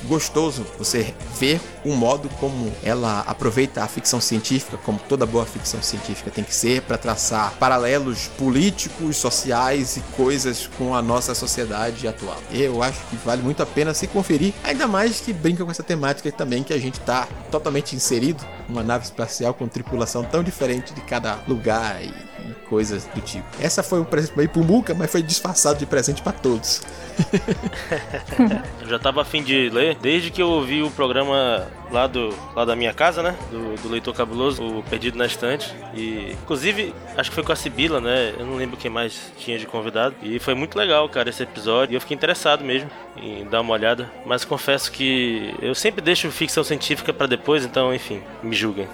[0.04, 5.82] gostoso você ver o modo como ela aproveita a ficção científica, como toda boa ficção
[5.82, 12.06] científica tem que ser, para traçar paralelos políticos, sociais e coisas com a nossa sociedade
[12.06, 12.38] atual.
[12.50, 15.82] Eu acho que vale muito a pena se conferir, ainda mais que brinca com essa
[15.82, 20.92] temática também que a gente está totalmente inserido numa nave espacial com tripulação tão diferente
[20.92, 23.46] de cada lugar e e coisas do tipo.
[23.60, 26.82] Essa foi um presente meio pro Muca, mas foi disfarçado de presente para todos.
[28.80, 31.87] eu já tava afim de ler desde que eu ouvi o programa out.
[31.90, 33.36] Lá, do, lá da minha casa, né?
[33.50, 35.74] Do, do Leitor Cabuloso, o Perdido na Estante.
[35.94, 38.34] E, inclusive, acho que foi com a Sibila, né?
[38.38, 40.14] Eu não lembro quem mais tinha de convidado.
[40.22, 41.92] E foi muito legal, cara, esse episódio.
[41.92, 44.10] E eu fiquei interessado mesmo em dar uma olhada.
[44.24, 48.88] Mas confesso que eu sempre deixo ficção científica para depois, então, enfim, me julguem.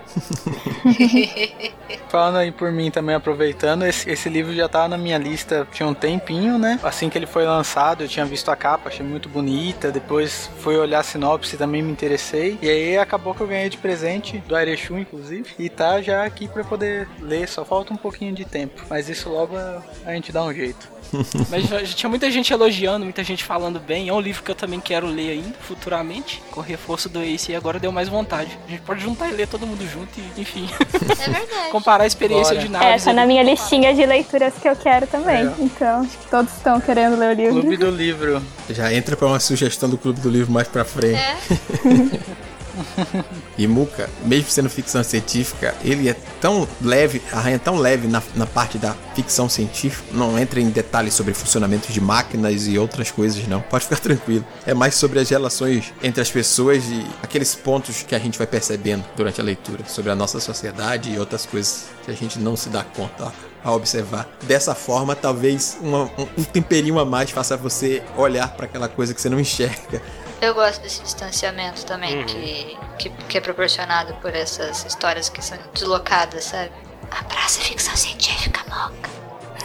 [2.08, 5.88] Falando aí por mim também, aproveitando, esse, esse livro já tá na minha lista tinha
[5.88, 6.78] um tempinho, né?
[6.82, 9.90] Assim que ele foi lançado, eu tinha visto a capa, achei muito bonita.
[9.90, 12.58] Depois fui olhar a sinopse também me interessei.
[12.62, 15.50] E aí aí acabou que eu ganhei de presente do Airechu, inclusive.
[15.58, 18.82] E tá já aqui pra poder ler, só falta um pouquinho de tempo.
[18.88, 20.92] Mas isso logo a, gente dá um jeito.
[21.48, 24.08] Mas já, tinha muita gente elogiando, muita gente falando bem.
[24.08, 27.54] É um livro que eu também quero ler ainda, futuramente, com reforço do Ace, e
[27.54, 28.58] agora deu mais vontade.
[28.66, 30.98] A gente pode juntar e ler todo mundo junto e, enfim, É
[31.30, 31.70] verdade.
[31.70, 32.66] comparar a experiência Bora.
[32.68, 33.04] de É, naves.
[33.04, 35.46] tá na minha listinha de leituras que eu quero também.
[35.46, 35.54] É.
[35.58, 37.60] Então, acho que todos estão querendo ler o livro.
[37.60, 38.42] Clube do livro.
[38.70, 41.14] Já entra pra uma sugestão do Clube do Livro mais pra frente.
[41.16, 41.36] É,
[43.56, 48.46] E Muka, mesmo sendo ficção científica, ele é tão leve, arranha tão leve na, na
[48.46, 53.46] parte da ficção científica, não entra em detalhes sobre funcionamento de máquinas e outras coisas,
[53.46, 53.60] não.
[53.60, 54.44] Pode ficar tranquilo.
[54.66, 58.46] É mais sobre as relações entre as pessoas e aqueles pontos que a gente vai
[58.46, 62.56] percebendo durante a leitura, sobre a nossa sociedade e outras coisas que a gente não
[62.56, 63.32] se dá conta
[63.62, 64.28] a observar.
[64.42, 69.14] Dessa forma, talvez uma- um, um temperinho a mais faça você olhar para aquela coisa
[69.14, 70.02] que você não enxerga.
[70.40, 75.56] Eu gosto desse distanciamento também que, que, que é proporcionado por essas histórias que são
[75.72, 76.72] deslocadas, sabe?
[77.10, 79.10] Abraça a ficção científica, moca.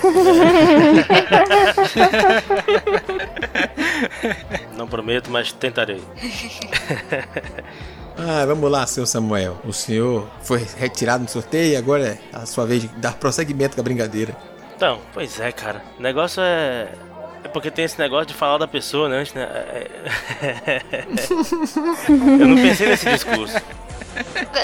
[4.77, 6.01] Não prometo, mas tentarei.
[8.21, 9.57] Ah, vamos lá, seu Samuel.
[9.63, 13.75] O senhor foi retirado no sorteio e agora é a sua vez de dar prosseguimento
[13.75, 14.35] com a brincadeira.
[14.75, 15.81] Então, pois é, cara.
[15.97, 16.89] O negócio é.
[17.43, 19.17] É porque tem esse negócio de falar da pessoa, né?
[19.17, 19.43] antes, né?
[19.43, 19.89] É-
[22.09, 23.55] Eu não pensei nesse discurso.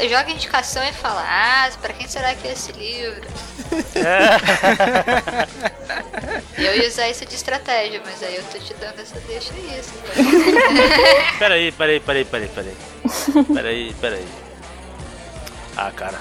[0.10, 3.26] Joga indicação e fala, ah, pra quem será que é esse livro?
[6.58, 9.94] Eu ia usar isso de estratégia, mas aí eu tô te dando essa deixa isso.
[11.38, 12.76] Peraí, peraí, peraí, peraí, peraí.
[13.54, 14.26] Peraí, peraí.
[15.76, 16.20] Ah, cara.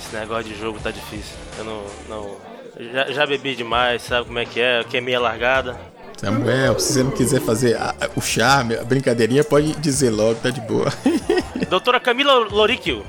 [0.00, 1.36] Esse negócio de jogo tá difícil.
[1.58, 1.84] Eu não.
[2.08, 2.51] não...
[2.78, 4.82] Já, já bebi demais, sabe como é que é?
[4.84, 5.76] Queimei a largada.
[6.16, 10.50] Samuel, se você não quiser fazer a- o charme, a brincadeirinha, pode dizer logo, tá
[10.50, 10.88] de boa.
[11.68, 13.04] Doutora Camila Loricchio.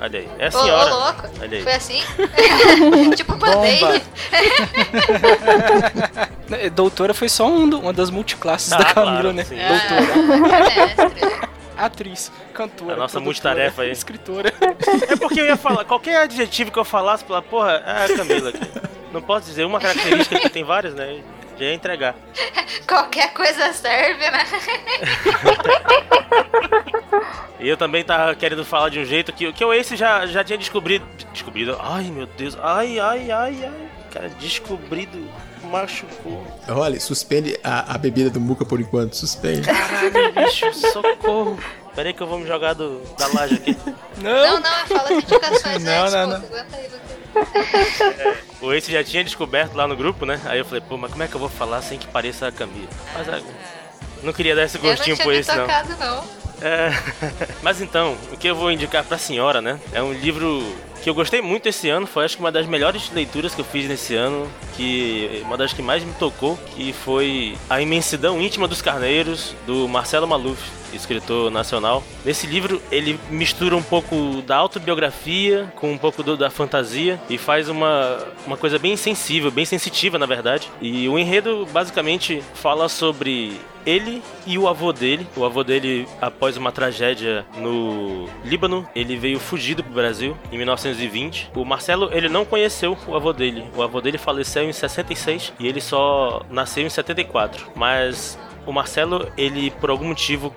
[0.00, 0.28] Olha aí.
[0.38, 0.90] É a Ô, ô, senhora.
[0.94, 1.28] louco.
[1.40, 1.62] Olha aí.
[1.62, 2.02] Foi assim?
[3.16, 3.34] tipo.
[6.50, 9.44] É, Doutora foi só um do- uma das multiclasses Ah, da Camila, claro, né?
[9.44, 9.56] sim.
[9.56, 11.30] Doutora, Mestre.
[11.76, 12.94] atriz, cantora.
[12.94, 13.90] A nossa multitarefa aí.
[13.90, 14.52] Escritora.
[15.08, 18.50] É porque eu ia falar, qualquer adjetivo que eu falasse, pela porra, é a Camila
[18.50, 18.70] aqui.
[19.12, 21.22] Não posso dizer uma característica que tem várias, né?
[21.58, 22.14] Já ia entregar.
[22.86, 24.46] Qualquer coisa serve, né?
[27.60, 30.42] E eu também tava querendo falar de um jeito que, que o Ace já, já
[30.42, 31.06] tinha descobrido.
[31.32, 31.76] Descobrido.
[31.80, 32.56] Ai meu Deus.
[32.60, 33.88] Ai, ai, ai, ai.
[34.10, 35.30] Cara, descobrido.
[35.64, 36.44] Machucou.
[36.68, 39.62] Olha, suspende a, a bebida do Muca por enquanto, suspende.
[39.62, 41.58] Caralho, bicho, socorro.
[41.94, 43.76] Pera aí que eu vou me jogar do, da laje aqui.
[44.18, 45.82] Não, não, eu falo as indicações.
[45.82, 46.26] Não, né?
[46.26, 46.90] não, Desculpa, aguenta aí,
[48.20, 48.36] aí.
[48.60, 50.40] O Ace já tinha descoberto lá no grupo, né?
[50.44, 52.52] Aí eu falei, pô, mas como é que eu vou falar sem que pareça a
[52.52, 52.88] Camila?
[53.14, 53.40] Mas ah,
[54.22, 55.66] não queria dar esse não gostinho pro Ace, não.
[55.66, 56.24] tocado, não.
[56.60, 56.90] É.
[57.62, 59.80] Mas então, o que eu vou indicar pra senhora, né?
[59.92, 60.62] É um livro
[61.02, 63.64] que eu gostei muito esse ano, foi acho que uma das melhores leituras que eu
[63.64, 68.68] fiz nesse ano, que uma das que mais me tocou, que foi A Imensidão Íntima
[68.68, 70.60] dos Carneiros, do Marcelo Maluf,
[70.94, 72.04] escritor nacional.
[72.24, 77.38] Nesse livro, ele mistura um pouco da autobiografia com um pouco do- da fantasia e
[77.38, 80.68] faz uma, uma coisa bem sensível, bem sensitiva, na verdade.
[80.80, 85.26] E o enredo basicamente fala sobre ele e o avô dele.
[85.34, 90.58] O avô dele, após uma tragédia no Líbano, ele veio fugido pro Brasil em
[90.94, 91.50] 1920.
[91.54, 93.64] O Marcelo, ele não conheceu o avô dele.
[93.76, 97.66] O avô dele faleceu em 66 e ele só nasceu em 74.
[97.74, 100.54] Mas o Marcelo, ele por algum motivo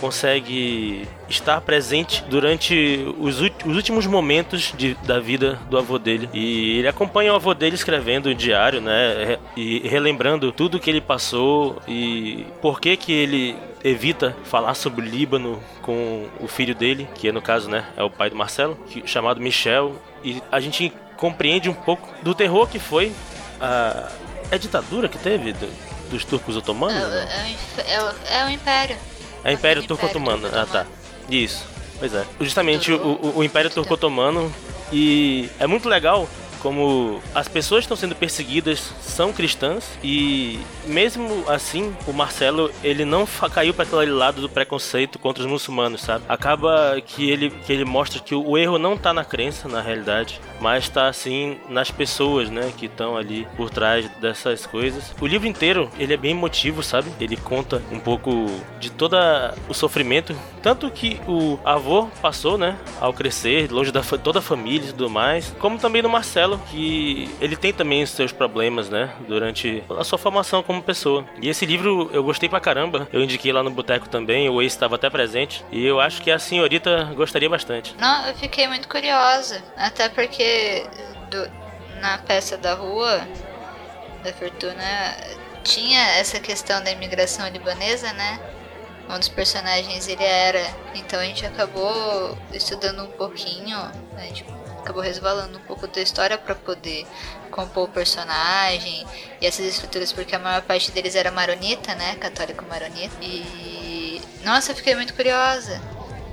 [0.00, 6.26] consegue estar presente durante os, últimos momentos de- da vida do avô dele.
[6.32, 9.36] E ele acompanha o avô dele escrevendo o diário, né?
[9.54, 15.08] E relembrando tudo que ele passou e por que que ele evita falar sobre o
[15.08, 19.06] Líbano com o filho dele, que no caso, né, é o pai do Marcelo, que-
[19.06, 19.94] chamado Michel.
[20.22, 23.12] E a gente compreende um pouco do terror que foi
[23.60, 24.10] a,
[24.52, 26.96] a ditadura que teve do- dos turcos otomanos.
[27.14, 28.96] É, é o é o- é o Império.
[29.42, 30.48] É Império Império Turco-Otomano.
[30.52, 30.86] Ah, tá.
[31.28, 31.64] Isso.
[31.98, 32.24] Pois é.
[32.40, 34.52] Justamente o, o- o Império Turco-Otomano.
[34.92, 36.28] E é muito legal
[36.60, 43.26] como as pessoas estão sendo perseguidas são cristãs e mesmo assim o Marcelo ele não
[43.52, 46.24] caiu para aquele lado do preconceito contra os muçulmanos, sabe?
[46.28, 50.40] Acaba que ele que ele mostra que o erro não tá na crença, na realidade.
[50.60, 55.14] Mas tá assim nas pessoas, né, que estão ali por trás dessas coisas.
[55.20, 57.10] O livro inteiro, ele é bem emotivo, sabe?
[57.20, 58.46] Ele conta um pouco
[58.78, 59.16] de todo
[59.68, 64.88] o sofrimento, tanto que o avô passou, né, ao crescer, longe da toda a família
[64.88, 69.10] e tudo mais, como também no Marcelo, que ele tem também os seus problemas, né,
[69.26, 71.24] durante a sua formação como pessoa.
[71.40, 74.74] E esse livro eu gostei pra caramba, eu indiquei lá no boteco também, o Ace
[74.74, 77.94] estava até presente, e eu acho que a senhorita gostaria bastante.
[77.98, 79.62] Não, eu fiquei muito curiosa.
[79.76, 80.49] Até porque
[81.30, 81.50] do-
[82.00, 83.26] na peça da rua,
[84.22, 85.16] da Fortuna,
[85.62, 88.40] tinha essa questão da imigração libanesa, né?
[89.08, 90.62] Um dos personagens ele era.
[90.94, 93.76] Então a gente acabou estudando um pouquinho,
[94.16, 94.44] a gente
[94.78, 97.06] acabou resvalando um pouco da história para poder
[97.50, 99.04] compor o personagem
[99.40, 102.14] e essas estruturas, porque a maior parte deles era maronita, né?
[102.16, 103.14] Católico maronita.
[103.20, 104.22] E.
[104.44, 105.80] Nossa, eu fiquei muito curiosa.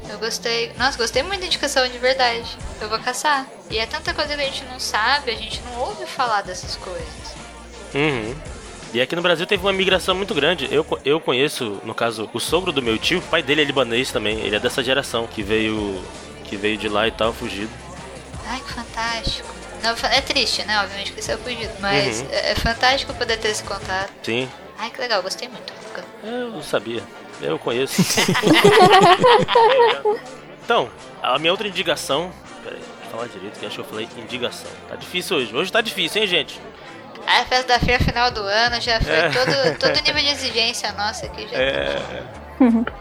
[0.09, 0.71] Eu gostei.
[0.77, 2.57] Nossa, gostei muito da indicação de verdade.
[2.81, 3.45] Eu vou caçar.
[3.69, 6.75] E é tanta coisa que a gente não sabe, a gente não ouve falar dessas
[6.77, 7.35] coisas.
[7.93, 8.35] Uhum.
[8.93, 10.67] E aqui no Brasil teve uma migração muito grande.
[10.71, 14.11] Eu, eu conheço, no caso, o sogro do meu tio, o pai dele é libanês
[14.11, 14.39] também.
[14.39, 16.01] Ele é dessa geração que veio
[16.45, 17.69] que veio de lá e tal, fugido.
[18.45, 19.49] Ai, que fantástico.
[19.83, 20.79] Não, é triste, né?
[20.81, 21.73] Obviamente que saiu fugido.
[21.81, 22.27] Mas Uhum.
[22.31, 24.09] é, é fantástico poder ter esse contato.
[24.23, 25.73] Sim, Ai, que legal, gostei muito.
[26.23, 27.03] eu sabia.
[27.41, 28.01] Eu conheço.
[30.63, 30.89] então,
[31.21, 32.31] a minha outra indicação.
[32.63, 34.69] Peraí, deixa eu falar direito, que acho que eu falei indicação.
[34.87, 35.55] Tá difícil hoje.
[35.55, 36.59] Hoje tá difícil, hein, gente?
[37.25, 39.29] A festa da feira final do ano já foi É.
[39.29, 41.47] todo, todo nível de exigência nossa aqui.
[41.47, 42.01] Já É.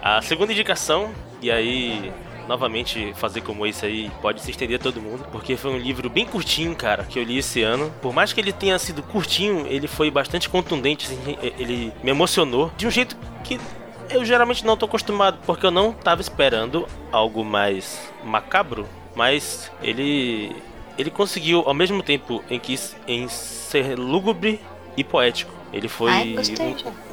[0.02, 2.12] A segunda indicação, e aí,
[2.48, 6.10] novamente, fazer como esse aí pode se estender a todo mundo, porque foi um livro
[6.10, 7.92] bem curtinho, cara, que eu li esse ano.
[8.02, 12.70] Por mais que ele tenha sido curtinho, ele foi bastante contundente, assim, ele me emocionou
[12.76, 13.60] de um jeito que
[14.10, 20.54] eu geralmente não tô acostumado, porque eu não tava esperando algo mais macabro, mas ele
[20.98, 24.60] ele conseguiu ao mesmo tempo em que em ser lúgubre
[24.96, 25.54] e poético.
[25.72, 26.34] Ele foi Ai,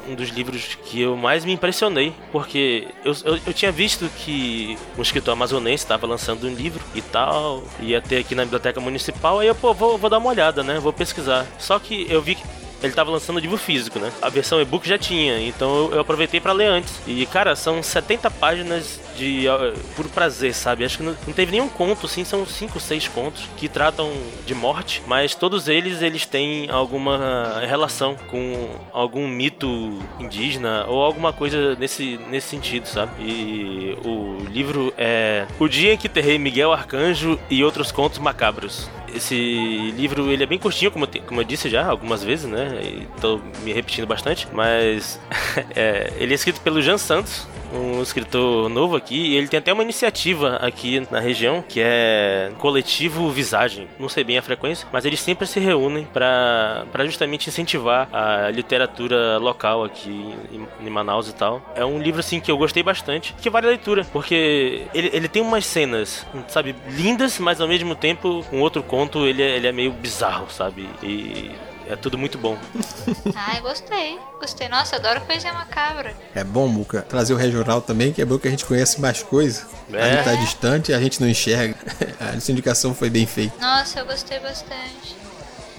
[0.06, 4.08] um- um dos livros que eu mais me impressionei, porque eu, eu, eu tinha visto
[4.16, 8.80] que um escritor amazonense estava lançando um livro e tal, ia ter aqui na biblioteca
[8.80, 10.78] municipal, aí eu, pô, vou, vou dar uma olhada, né?
[10.78, 11.44] Vou pesquisar.
[11.58, 12.44] Só que eu vi que
[12.82, 14.12] ele estava lançando livro físico, né?
[14.20, 17.00] A versão e-book já tinha, então eu, eu aproveitei para ler antes.
[17.06, 20.84] E, cara, são 70 páginas de uh, puro prazer, sabe?
[20.84, 24.12] Acho que não, não teve nenhum conto, assim, são 5, 6 contos que tratam
[24.46, 31.32] de morte, mas todos eles, eles têm alguma relação com algum mito indígena ou alguma
[31.32, 33.12] coisa nesse, nesse sentido, sabe?
[33.22, 38.88] E o livro é O Dia em que Terrei Miguel Arcanjo e Outros Contos Macabros.
[39.14, 42.80] Esse livro, ele é bem curtinho, como, como eu disse já algumas vezes, né?
[42.82, 45.20] E tô me repetindo bastante, mas
[45.74, 49.72] é, ele é escrito pelo Jean Santos, um escritor novo aqui, e ele tem até
[49.72, 53.88] uma iniciativa aqui na região, que é Coletivo Visagem.
[53.98, 59.38] Não sei bem a frequência, mas eles sempre se reúnem para justamente incentivar a literatura
[59.38, 61.62] local aqui em, em Manaus e tal.
[61.74, 65.28] É um livro assim que eu gostei bastante, que vale a leitura, porque ele, ele
[65.28, 69.66] tem umas cenas, sabe, lindas, mas ao mesmo tempo, um outro conto, ele é, ele
[69.66, 70.88] é meio bizarro, sabe?
[71.02, 71.50] E
[71.88, 72.56] é tudo muito bom.
[73.34, 74.18] Ai, gostei.
[74.40, 74.68] Gostei.
[74.68, 76.14] Nossa, eu adoro coisa macabra.
[76.34, 79.22] É bom, Muca, trazer o regional também, que é bom que a gente conhece mais
[79.22, 79.66] coisas.
[79.92, 80.14] A É.
[80.16, 81.74] gente tá distante e a gente não enxerga.
[82.20, 83.54] A indicação foi bem feita.
[83.60, 85.16] Nossa, eu gostei bastante.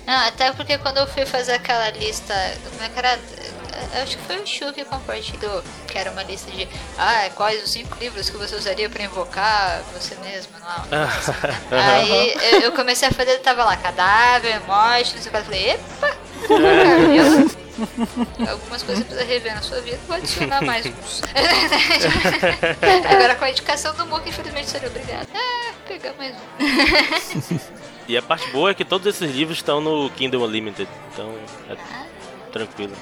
[0.05, 2.33] Não, até porque quando eu fui fazer aquela lista,
[2.69, 3.19] como é que era?
[3.93, 7.63] Eu acho que foi o Chu que compartilhou, que era uma lista de ah, quais
[7.63, 11.07] os cinco livros que você usaria pra invocar você mesmo, não é?
[11.71, 15.43] Aí eu, eu comecei a fazer, tava lá, cadáver, morte, não sei o que, eu
[15.43, 16.17] falei, epa!
[16.47, 17.65] cara?
[18.51, 21.21] Algumas coisas você precisa rever na sua vida, vou adicionar mais uns.
[23.09, 25.27] Agora com a indicação do Muca, infelizmente seria obrigado.
[25.33, 27.59] Ah, pegar mais um.
[28.07, 31.33] E a parte boa é que todos esses livros estão no Kindle Unlimited, então
[31.69, 31.75] é
[32.55, 32.93] tranquilo.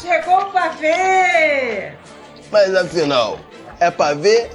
[0.00, 1.98] Chegou pra ver!
[2.50, 3.38] Mas afinal,
[3.78, 4.50] é pra ver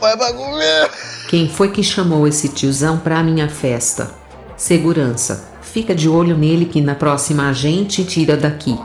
[0.00, 0.90] ou é pra comer?
[1.28, 4.12] Quem foi que chamou esse tiozão pra minha festa?
[4.56, 8.78] Segurança, fica de olho nele que na próxima a gente tira daqui.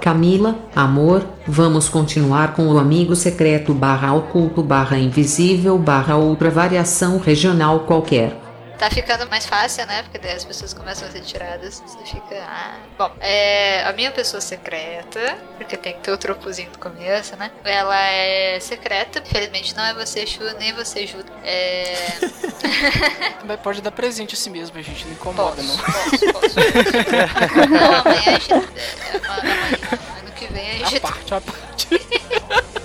[0.00, 7.18] Camila, amor, vamos continuar com o amigo secreto barra oculto barra invisível barra outra variação
[7.18, 8.37] regional qualquer.
[8.78, 10.02] Tá ficando mais fácil, né?
[10.04, 11.82] Porque daí as pessoas começam a ser tiradas.
[11.84, 12.36] Você fica.
[12.46, 12.76] Ah.
[12.96, 17.50] Bom, é, a minha pessoa secreta, porque tem que ter o tropozinho no começo, né?
[17.64, 21.18] Ela é secreta, infelizmente não é você, Chu, nem você, Ju.
[21.42, 21.94] É.
[23.44, 25.76] Mas pode dar presente a si mesmo, a gente não incomoda, não.
[25.76, 26.56] Posso, posso.
[27.68, 28.52] Não, amanhã a gente.
[28.54, 31.00] é, Ano que vem a A gente.
[31.00, 31.88] parte, a parte.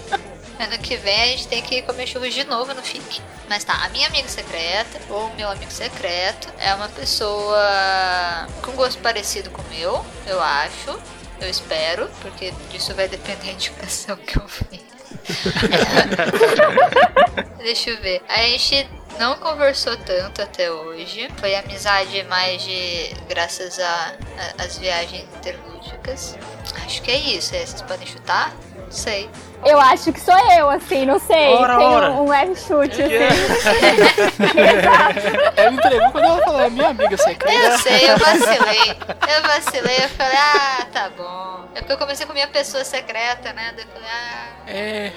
[0.59, 3.21] Ano que vem a gente tem que comer churros de novo no FIC.
[3.49, 9.01] Mas tá, a minha amiga secreta, ou meu amigo secreto, é uma pessoa com gosto
[9.01, 10.99] parecido com o meu, eu acho.
[11.41, 14.93] Eu espero, porque disso vai depender da indicação que eu fiz.
[17.57, 18.21] Deixa eu ver.
[18.27, 18.87] A gente
[19.19, 21.29] não conversou tanto até hoje.
[21.37, 23.13] Foi amizade mais de.
[23.27, 24.15] graças a,
[24.57, 26.37] as viagens interlúdicas.
[26.85, 27.55] Acho que é isso.
[27.55, 28.53] É, Vocês podem chutar?
[28.75, 29.29] Não sei.
[29.65, 31.53] Eu acho que sou eu, assim, não sei.
[31.53, 32.11] Ora, Tem ora.
[32.11, 34.43] um, um leve chute, Que assim.
[35.55, 37.65] Ela me entregou quando ela falou, é minha amiga secreta.
[37.65, 38.97] Eu sei, eu vacilei.
[39.35, 41.65] Eu vacilei, eu falei, ah, tá bom.
[41.75, 43.73] É porque eu comecei com minha pessoa secreta, né?
[43.75, 44.47] Daí eu falei, ah.
[44.67, 45.11] É.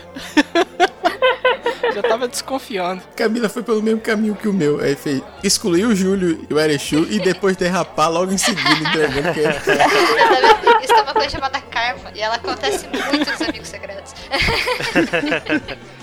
[1.95, 3.03] Já tava desconfiando.
[3.15, 4.81] Camila foi pelo mesmo caminho que o meu.
[4.81, 5.23] Aí fez.
[5.43, 10.83] Excluiu o Júlio e o Erechu e depois derrapar logo em seguida, entregando que Tá?
[10.83, 12.11] Isso é uma coisa chamada karma.
[12.15, 14.15] E ela acontece muito nos amigos secretos.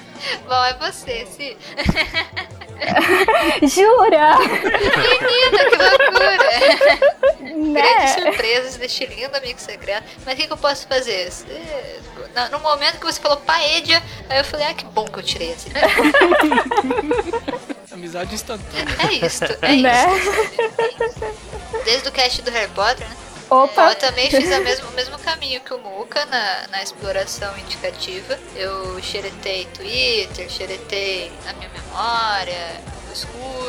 [0.47, 1.57] Bom, é você, Si.
[3.67, 4.37] Jura?
[4.39, 6.37] Menina, que loucura!
[7.39, 8.07] Grandes né?
[8.07, 10.03] surpresas deste lindo amigo secreto.
[10.25, 11.31] Mas o que, que eu posso fazer?
[12.51, 15.51] No momento que você falou paedia, aí eu falei, ah, que bom que eu tirei
[15.51, 15.69] esse.
[17.91, 18.95] Amizade instantânea.
[19.07, 20.05] É isto, é Né?
[20.17, 20.31] isso.
[21.85, 23.15] Desde o cast do Harry Potter, né?
[23.53, 23.89] Opa.
[23.91, 28.39] Eu também fiz mesmo, o mesmo caminho que o Muka na, na exploração indicativa.
[28.55, 32.81] Eu xeretei Twitter, xeretei a minha memória,
[33.11, 33.15] o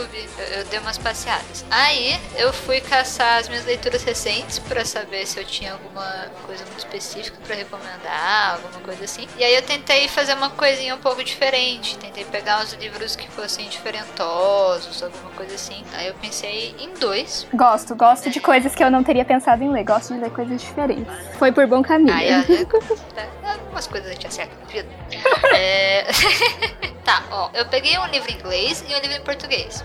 [0.04, 1.64] Scooby, eu, eu dei umas passeadas.
[1.70, 6.64] Aí eu fui caçar as minhas leituras recentes pra saber se eu tinha alguma coisa
[6.64, 9.26] muito específica pra recomendar, alguma coisa assim.
[9.36, 13.30] E aí eu tentei fazer uma coisinha um pouco diferente, tentei pegar uns livros que
[13.30, 15.84] fossem diferentosos, alguma coisa assim.
[15.94, 17.46] Aí eu pensei em dois.
[17.52, 19.84] Gosto, gosto de coisas que eu não teria pensado em ler.
[19.84, 21.12] Gosto de ler coisas diferentes.
[21.38, 22.14] Foi por bom caminho.
[22.14, 22.44] Aí, é,
[23.44, 24.88] algumas coisas a gente acerta na vida.
[25.54, 26.06] É...
[27.04, 29.84] tá, ó, eu peguei um livro em inglês e um livro em português.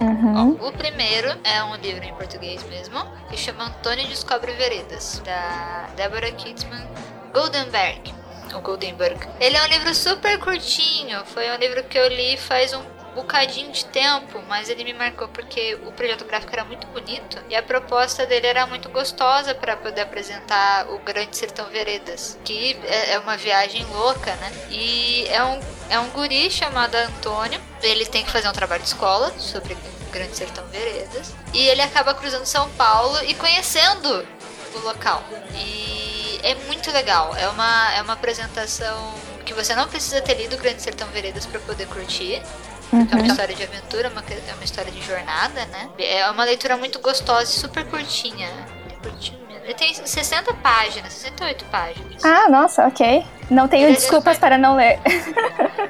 [0.00, 0.52] Uhum.
[0.66, 6.32] O primeiro é um livro em português mesmo, que chama Antônio Descobre Veredas, da Deborah
[6.32, 6.86] Kitzman
[7.32, 8.14] Goldenberg.
[8.54, 9.18] O Goldenberg.
[9.40, 13.72] Ele é um livro super curtinho, foi um livro que eu li faz um bocadinho
[13.72, 17.62] de tempo, mas ele me marcou porque o projeto gráfico era muito bonito e a
[17.62, 23.18] proposta dele era muito gostosa para poder apresentar o Grande Sertão Veredas, que é é
[23.18, 24.52] uma viagem louca, né?
[24.70, 28.88] E é um, é um guri chamado Antônio, ele tem que fazer um trabalho de
[28.88, 34.26] escola sobre o Grande Sertão Veredas e ele acaba cruzando São Paulo e conhecendo
[34.74, 35.24] o local.
[35.54, 39.14] E é muito legal, é uma, é uma apresentação
[39.44, 42.42] que você não precisa ter lido o Grande Sertão Veredas para poder curtir.
[42.90, 43.26] Porque é uma Uhum.
[43.26, 45.88] história de aventura, uma, é uma história de jornada, né?
[45.98, 48.48] É uma leitura muito gostosa e super curtinha.
[48.90, 49.64] É curtinho mesmo.
[49.64, 52.24] Ele tem 60 páginas, 68 páginas.
[52.24, 53.24] Ah, nossa, ok.
[53.50, 54.98] Não tenho Ele é desculpas para não ler.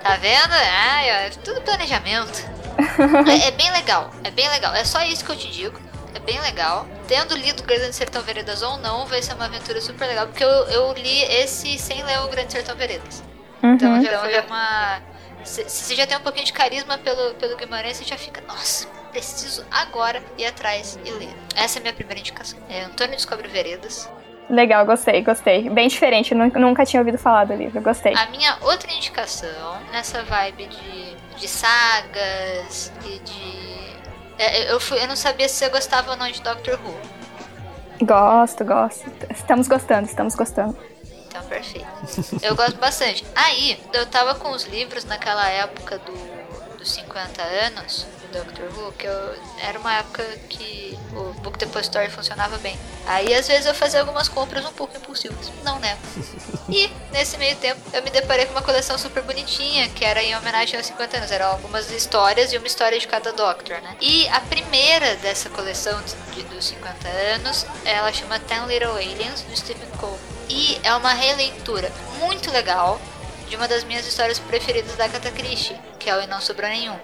[0.02, 0.52] Tá vendo?
[0.52, 2.56] Ai, é tudo planejamento.
[3.26, 4.74] É, é bem legal, é bem legal.
[4.74, 5.78] É só isso que eu te digo.
[6.14, 6.86] É bem legal.
[7.08, 10.26] Tendo lido Grande Sertão Veredas ou não, vai ser uma aventura super legal.
[10.26, 13.22] Porque eu, eu li esse sem ler o Grande Sertão Veredas.
[13.62, 14.02] Então Uhum.
[14.02, 15.00] já foi uma.
[15.46, 18.86] Se você já tem um pouquinho de carisma pelo, pelo Guimarães, você já fica, nossa,
[19.12, 21.34] preciso agora ir atrás e ler.
[21.54, 22.58] Essa é a minha primeira indicação.
[22.68, 24.10] É Antônio Descobre Veredas.
[24.50, 25.68] Legal, gostei, gostei.
[25.70, 28.14] Bem diferente, eu nunca, tinha ouvido falar do livro, gostei.
[28.16, 33.96] A minha outra indicação, nessa vibe de, de sagas e de.
[34.38, 36.94] é, Eu, fui, eu não sabia se você gostava ou não de Doctor Who.
[38.04, 39.10] Gosto, gosto.
[39.30, 40.76] Estamos gostando, estamos gostando.
[41.36, 41.86] Então, perfeito.
[42.42, 43.24] Eu gosto bastante.
[43.34, 48.92] Aí, eu tava com os livros naquela época do, dos 50 anos do Doctor Who,
[48.92, 52.78] que eu, era uma época que o Book Depository funcionava bem.
[53.06, 55.52] Aí, às vezes, eu fazia algumas compras um pouco impulsivas.
[55.62, 56.00] Não nego.
[56.68, 60.36] E, nesse meio tempo, eu me deparei com uma coleção super bonitinha, que era em
[60.36, 61.30] homenagem aos 50 anos.
[61.30, 63.96] Eram algumas histórias e uma história de cada Doctor, né?
[64.00, 65.96] E a primeira dessa coleção
[66.34, 70.18] de, dos 50 anos, ela chama Ten Little Aliens, do Stephen Cole.
[70.48, 71.90] E é uma releitura
[72.20, 73.00] muito legal
[73.48, 76.68] de uma das minhas histórias preferidas da Agatha Christie, que é o E Não Sobrou
[76.68, 76.96] Nenhum.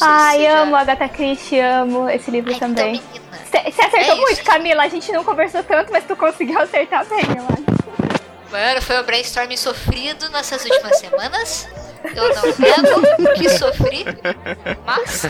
[0.00, 2.92] Ai, se já- amo Agatha Christie, amo esse livro também.
[2.92, 3.22] menina.
[3.50, 4.16] Você acertou É isso.
[4.20, 4.82] muito, Camila.
[4.84, 8.12] A gente não conversou tanto, mas tu conseguiu acertar bem, eu acho.
[8.50, 11.68] Mano, foi um brainstorming sofrido nessas últimas semanas.
[12.04, 14.04] Eu não nego que sofri,
[14.84, 15.24] mas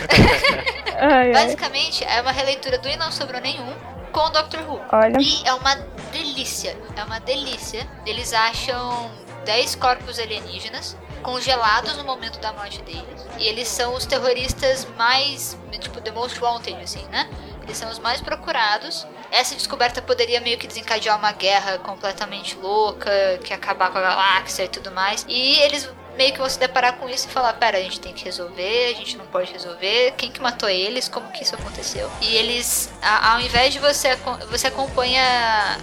[0.98, 1.32] Ai, ai.
[1.32, 3.72] basicamente é uma releitura do E Não Sobrou Nenhum
[4.12, 4.80] com o Doctor Who.
[4.92, 5.18] Olha.
[5.20, 5.74] E é uma
[6.12, 7.88] delícia, é uma delícia.
[8.06, 9.10] Eles acham
[9.44, 13.26] 10 corpos alienígenas congelados no momento da morte deles.
[13.38, 17.28] E eles são os terroristas mais, tipo, the most wanted, assim, né?
[17.62, 23.10] Eles são os mais procurados essa descoberta poderia meio que desencadear uma guerra completamente louca,
[23.42, 25.24] que acabar com a galáxia e tudo mais.
[25.26, 28.24] E eles meio que se deparar com isso e falar, pera, a gente tem que
[28.24, 32.10] resolver, a gente não pode resolver, quem que matou eles, como que isso aconteceu.
[32.20, 34.16] E eles, a, ao invés de você,
[34.50, 35.22] você acompanha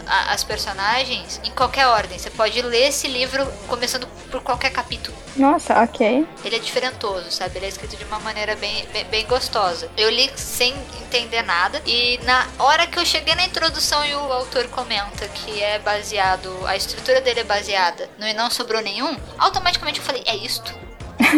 [0.08, 5.18] a, as personagens em qualquer ordem, você pode ler esse livro começando por qualquer capítulo.
[5.36, 6.28] Nossa, ok.
[6.44, 7.58] Ele é diferentoso, sabe?
[7.58, 9.90] Ele é escrito de uma maneira bem, bem, bem gostosa.
[9.96, 14.34] Eu li sem entender nada e na hora que eu cheguei na introdução e o
[14.34, 19.18] autor comenta que é baseado, a estrutura dele é baseada no E Não Sobrou Nenhum,
[19.38, 20.74] automaticamente eu falei, é isto?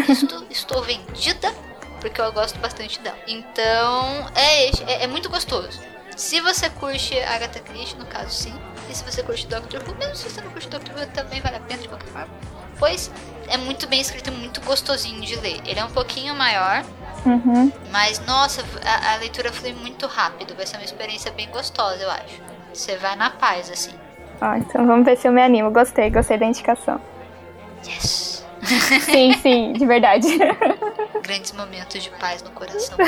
[0.07, 1.53] Isto, estou vendida?
[1.99, 3.17] Porque eu gosto bastante dela.
[3.27, 5.79] Então, é, é, é muito gostoso.
[6.17, 8.53] Se você curte Agatha Christie, no caso sim.
[8.89, 11.57] E se você curte Doctor Who, mesmo se você não curte Doctor Who, também vale
[11.57, 12.29] a pena de qualquer forma.
[12.77, 13.11] Pois
[13.47, 15.61] é muito bem escrito e muito gostosinho de ler.
[15.65, 16.83] Ele é um pouquinho maior,
[17.25, 17.71] Uhum.
[17.91, 20.55] mas nossa, a, a leitura flui muito rápido.
[20.55, 22.41] Vai ser uma experiência bem gostosa, eu acho.
[22.73, 23.93] Você vai na paz, assim.
[24.41, 25.69] Ó, então vamos ver se eu me animo.
[25.71, 26.99] Gostei, gostei da indicação.
[27.87, 28.40] Yes!
[28.63, 30.27] Sim, sim, de verdade.
[31.23, 32.95] Grandes momentos de paz no coração.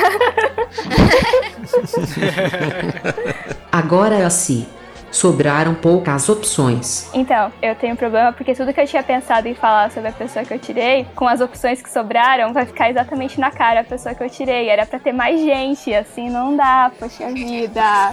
[3.71, 4.67] Agora é assim.
[5.11, 7.07] Sobraram poucas opções.
[7.13, 10.11] Então, eu tenho um problema porque tudo que eu tinha pensado em falar sobre a
[10.11, 13.83] pessoa que eu tirei, com as opções que sobraram, vai ficar exatamente na cara a
[13.83, 14.69] pessoa que eu tirei.
[14.69, 17.83] Era pra ter mais gente, assim não dá, poxa vida.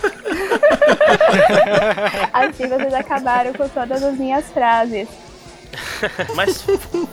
[2.35, 5.09] assim vocês acabaram com todas as minhas frases.
[6.35, 6.65] Mas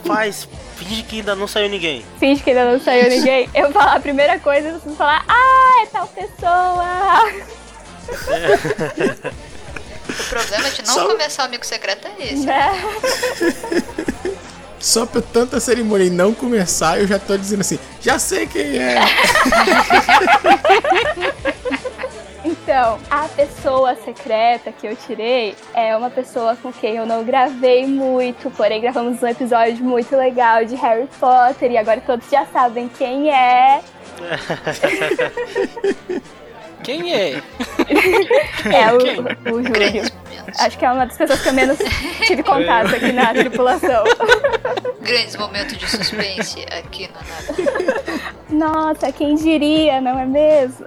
[0.06, 2.04] faz, finge que ainda não saiu ninguém.
[2.18, 3.48] Finge que ainda não saiu ninguém.
[3.54, 7.24] Eu falar a primeira coisa e vocês falar, ah, é tal pessoa.
[10.08, 12.46] O problema de não Só- começar o amigo secreto é esse.
[12.46, 12.82] Né?
[14.80, 18.78] Só pra tanta cerimônia e não começar, eu já tô dizendo assim, já sei quem
[18.78, 18.96] é.
[22.68, 27.86] Então, a pessoa secreta que eu tirei é uma pessoa com quem eu não gravei
[27.86, 32.86] muito, porém gravamos um episódio muito legal de Harry Potter e agora todos já sabem
[32.86, 33.80] quem é.
[36.84, 37.42] Quem é?
[38.64, 39.20] É o, Quem?
[39.52, 40.04] o Júlio.
[40.58, 41.78] Acho que é uma das pessoas que eu menos
[42.26, 44.04] tive contato aqui na tripulação.
[45.02, 47.64] Grandes momentos de suspense aqui na nave.
[48.50, 50.86] Nossa, quem diria, não é mesmo?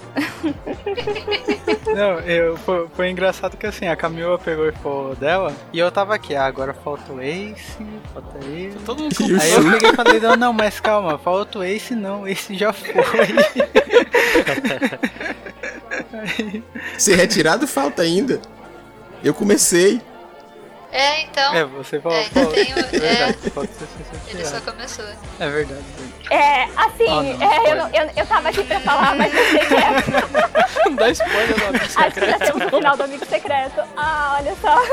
[1.88, 5.92] Não, eu, foi, foi engraçado que assim, a Camila pegou e falou dela, e eu
[5.92, 7.78] tava aqui, ah, agora falta o Ace,
[8.14, 8.78] falta ele.
[8.86, 12.28] Todo mundo Aí eu peguei e falei, não, não, mas calma, falta o Ace não,
[12.28, 12.92] Ace já foi.
[16.98, 18.42] Ser retirado falta ainda.
[19.24, 20.02] Eu comecei.
[20.92, 21.56] É, então.
[21.56, 22.52] É, você falou, É, falta.
[22.54, 23.36] tem É verdade, é.
[24.32, 25.06] Ele só começou.
[25.40, 25.82] É verdade.
[26.30, 29.46] É, assim, Ah, não, é, eu, não- eu, eu tava aqui pra falar, mas eu
[29.46, 30.82] sei que é.
[30.90, 32.40] Não dá spoiler do amigo Acho que já secreto.
[32.46, 33.82] temos o final do Amigo Secreto.
[33.96, 34.82] Ah, olha só.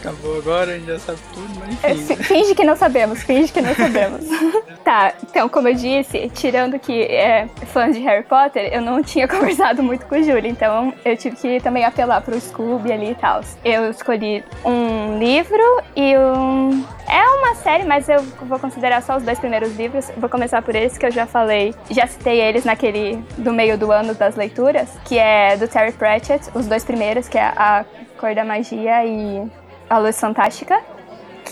[0.00, 2.16] Acabou agora, a gente já sabe tudo, mas É, enfim.
[2.16, 4.24] fi- Finge que não sabemos, finge que não sabemos.
[4.84, 9.28] tá, então, como eu disse, tirando que é fã de Harry Potter, eu não tinha
[9.28, 10.46] conversado muito com o Júlio,
[10.82, 13.42] então eu tive que também apelar pro Scooby ali e tal.
[13.64, 15.62] Eu escolhi um livro
[15.94, 16.84] e um.
[17.08, 20.10] É uma série, mas eu vou considerar só os dois primeiros livros.
[20.16, 23.92] Vou começar por esse que eu já falei, já citei eles naquele do meio do
[23.92, 27.84] ano das leituras, que é do Terry Pratchett, os dois primeiros, que é A
[28.18, 29.50] Cor da Magia e
[29.88, 30.80] A Luz Fantástica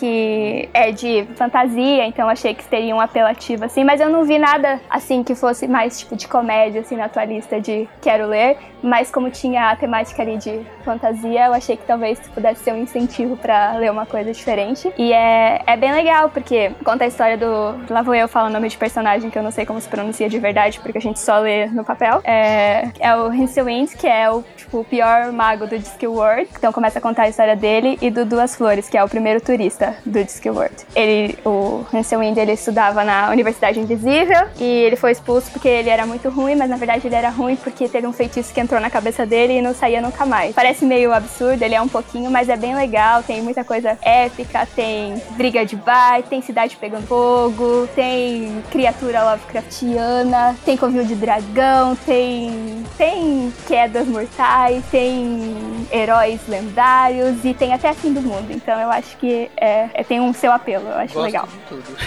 [0.00, 4.38] que é de fantasia, então achei que teria um apelativo assim, mas eu não vi
[4.38, 8.56] nada assim que fosse mais tipo de comédia assim na tua lista de quero ler,
[8.82, 12.78] mas como tinha a temática ali de fantasia, eu achei que talvez pudesse ser um
[12.78, 14.90] incentivo pra ler uma coisa diferente.
[14.96, 18.52] E é, é bem legal porque conta a história do lá vou eu falar o
[18.52, 21.20] nome de personagem que eu não sei como se pronuncia de verdade, porque a gente
[21.20, 22.22] só lê no papel.
[22.24, 26.48] É, é o Rincewind, que é o tipo, o pior mago do Discworld.
[26.56, 29.42] Então começa a contar a história dele e do Duas Flores, que é o primeiro
[29.42, 30.74] turista do Discworld.
[30.94, 36.06] Ele, o Rincewind, ele estudava na Universidade Invisível e ele foi expulso porque ele era
[36.06, 38.90] muito ruim, mas na verdade ele era ruim porque teve um feitiço que entrou na
[38.90, 40.54] cabeça dele e não saía nunca mais.
[40.54, 44.66] Parece meio absurdo, ele é um pouquinho, mas é bem legal, tem muita coisa épica,
[44.74, 51.96] tem briga de bar, tem cidade pegando fogo, tem criatura Lovecraftiana, tem covil de dragão,
[51.96, 55.54] tem tem quedas mortais, tem
[55.92, 58.50] heróis lendários e tem até fim do mundo.
[58.50, 61.46] Então eu acho que é, é- tem um seu apelo, eu acho Gosto legal.
[61.46, 61.96] de tudo.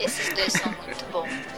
[0.00, 1.51] Esses dois são muito bons.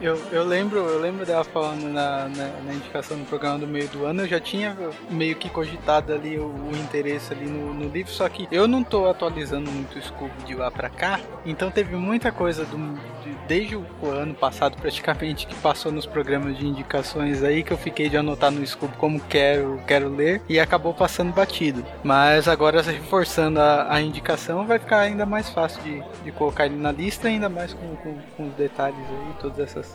[0.00, 3.88] Eu, eu lembro, eu lembro dela falando na, na, na indicação do programa do meio
[3.88, 4.76] do ano, eu já tinha
[5.10, 8.84] meio que cogitado ali o, o interesse ali no, no livro, só que eu não
[8.84, 12.76] tô atualizando muito o Scooby de lá pra cá, então teve muita coisa do,
[13.24, 17.78] de- desde o ano passado praticamente que passou nos programas de indicações aí que eu
[17.78, 21.84] fiquei de anotar no Scooby como quero, quero ler e acabou passando batido.
[22.04, 26.76] Mas agora reforçando a, a indicação vai ficar ainda mais fácil de, de colocar ele
[26.76, 29.87] na lista, ainda mais com, com, com os detalhes aí, todas essas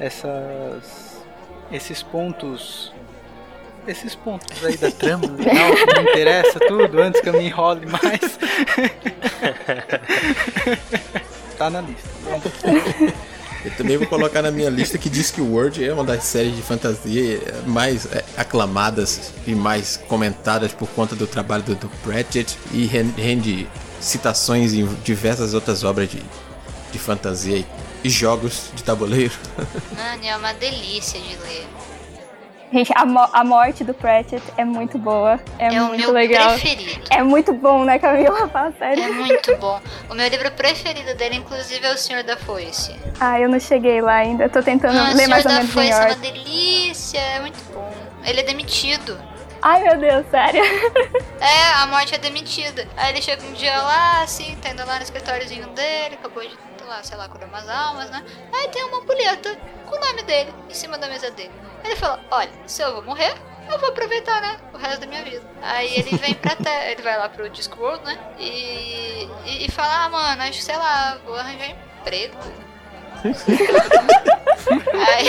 [0.00, 1.18] essas
[1.72, 2.92] esses pontos
[3.86, 7.86] esses pontos aí da trama legal que me interessa tudo antes que eu me enrole
[7.86, 8.20] mais.
[11.56, 12.08] Tá na lista.
[13.64, 16.22] Eu também vou colocar na minha lista que diz que o Word é uma das
[16.24, 21.88] séries de fantasia mais é, aclamadas e mais comentadas por conta do trabalho do, do
[22.04, 23.66] Pratchett e ren- rende
[24.00, 26.22] citações em diversas outras obras de,
[26.92, 27.66] de fantasia e,
[28.04, 29.34] e jogos de tabuleiro.
[29.96, 31.66] Mano, é uma delícia de ler.
[32.70, 35.40] Gente, a, mo- a morte do Pratchett é muito boa.
[35.58, 36.50] É, É o muito meu legal.
[36.50, 37.00] preferido.
[37.08, 38.46] É muito bom, né, Camila?
[38.52, 39.04] Fala sério.
[39.04, 39.80] É muito bom.
[40.10, 42.94] O meu livro preferido dele, inclusive, é O Senhor da Foice.
[43.18, 44.50] Ah, eu não cheguei lá ainda.
[44.50, 47.18] Tô tentando Ah, o ler Senhor mais ou da menos em Foice é uma delícia,
[47.18, 47.90] é muito bom.
[48.26, 49.18] Ele é demitido.
[49.62, 50.62] Ai, meu Deus, sério.
[51.40, 52.86] É, a morte é demitida.
[52.96, 56.50] Aí ele chega um dia lá, assim, tá indo lá no escritóriozinho dele, acabou de,
[56.88, 58.24] lá, sei lá, curar umas almas, né?
[58.52, 61.52] Aí tem uma ampulheta com o nome dele em cima da mesa dele.
[61.84, 63.34] Ele fala, olha, se eu vou morrer,
[63.70, 64.58] eu vou aproveitar, né?
[64.72, 65.44] O resto da minha vida.
[65.62, 68.18] Aí ele vem pra terra, ele vai lá pro Discworld, né?
[68.38, 72.36] E, e, e fala, ah, mano, acho que, sei lá, vou arranjar emprego.
[75.08, 75.28] Aí...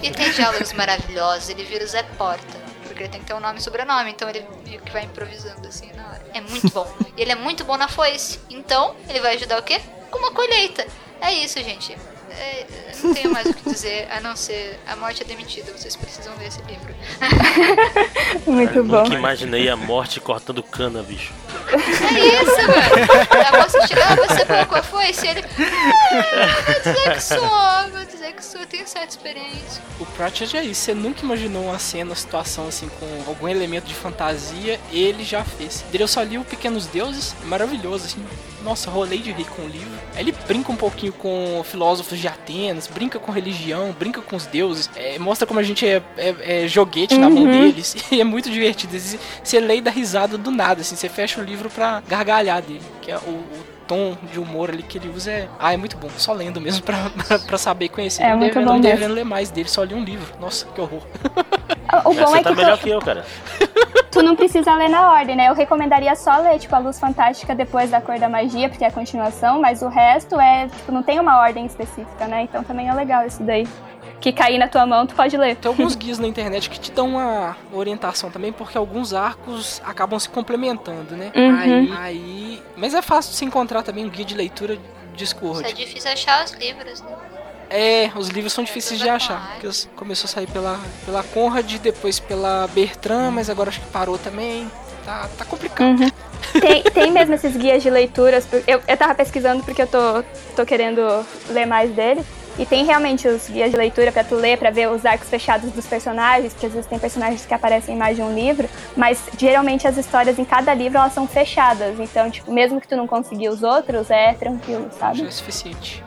[0.02, 2.59] e tem diálogos maravilhosos, ele vira o Zé Porta.
[3.00, 5.66] Porque ele tem que ter um nome e sobrenome, então ele meio que vai improvisando
[5.66, 6.22] assim na hora.
[6.34, 6.86] É muito bom.
[7.16, 8.38] E ele é muito bom na foice.
[8.50, 9.80] Então, ele vai ajudar o quê?
[10.10, 10.86] Com uma colheita.
[11.18, 11.96] É isso, gente.
[12.38, 15.72] É, eu não tenho mais o que dizer a não ser a morte é demitida.
[15.72, 16.94] Vocês precisam ler esse livro.
[18.46, 19.04] Muito bom.
[19.04, 21.32] Nunca imaginei a morte cortando cana, bicho.
[21.72, 23.48] É isso, mano.
[23.48, 25.12] A moça chega, ah, você pô, qual foi?
[25.12, 25.44] Se ele.
[25.44, 29.82] Ah, vou dizer que sou, vou dizer que sou, tenho certa experiência.
[29.98, 30.82] O Pratchett é isso.
[30.82, 35.44] Você nunca imaginou uma cena, uma situação assim com algum elemento de fantasia, ele já
[35.44, 35.84] fez.
[35.92, 38.24] Eu só li o Pequenos Deuses, maravilhoso, assim.
[38.62, 39.88] Nossa, rolei de rir com o livro.
[40.14, 44.44] Aí ele brinca um pouquinho com filósofos de Atenas, brinca com religião, brinca com os
[44.46, 47.50] deuses, é, mostra como a gente é, é- é joguete na mão Uhum.
[47.70, 47.96] deles.
[48.12, 48.98] E é muito divertido.
[48.98, 50.94] Você- Você lê e dá risada do nada, assim.
[50.96, 52.82] Você fecha o livro pra gargalhar dele.
[53.00, 53.46] Que é o, o
[53.88, 55.48] tom de humor ali que ele usa é.
[55.58, 56.08] Ah, é muito bom.
[56.18, 58.22] Só lendo mesmo pra, pra, pra saber conhecer.
[58.22, 60.26] É Não muito devendo, bom não devendo ler mais dele, só li um livro.
[60.38, 61.02] Nossa, que horror.
[62.04, 63.24] O bom Você é tá que melhor que eu, cara.
[64.20, 65.48] tu não precisa ler na ordem, né?
[65.48, 68.88] Eu recomendaria só ler, tipo, a Luz Fantástica depois da Cor da Magia, porque é
[68.88, 72.42] a continuação, mas o resto é, tipo, não tem uma ordem específica, né?
[72.42, 73.66] Então também é legal isso daí.
[74.20, 75.56] Que cair na tua mão, tu pode ler.
[75.56, 80.18] Tem alguns guias na internet que te dão uma orientação também, porque alguns arcos acabam
[80.18, 81.32] se complementando, né?
[81.34, 81.56] Uhum.
[81.58, 82.62] Aí, aí.
[82.76, 84.82] Mas é fácil de se encontrar também um guia de leitura de
[85.14, 85.62] Discord.
[85.62, 87.16] Isso é difícil achar os livros, né?
[87.70, 89.58] É, os livros são difíceis de achar.
[89.60, 94.18] Porque começou a sair pela, pela Conrad, depois pela Bertrand, mas agora acho que parou
[94.18, 94.68] também.
[95.04, 95.86] Tá, tá complicado.
[96.00, 96.10] Uhum.
[96.60, 98.46] Tem, tem mesmo esses guias de leituras.
[98.66, 100.22] Eu, eu tava pesquisando porque eu tô,
[100.56, 102.22] tô querendo ler mais dele.
[102.58, 105.70] E tem realmente os guias de leitura pra tu ler, pra ver os arcos fechados
[105.70, 109.22] dos personagens, porque às vezes tem personagens que aparecem em mais de um livro, mas
[109.38, 111.98] geralmente as histórias em cada livro elas são fechadas.
[111.98, 115.26] Então, tipo, mesmo que tu não conseguir os outros, é tranquilo, Já sabe?
[115.26, 116.04] é suficiente.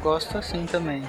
[0.00, 1.02] Gosto assim também.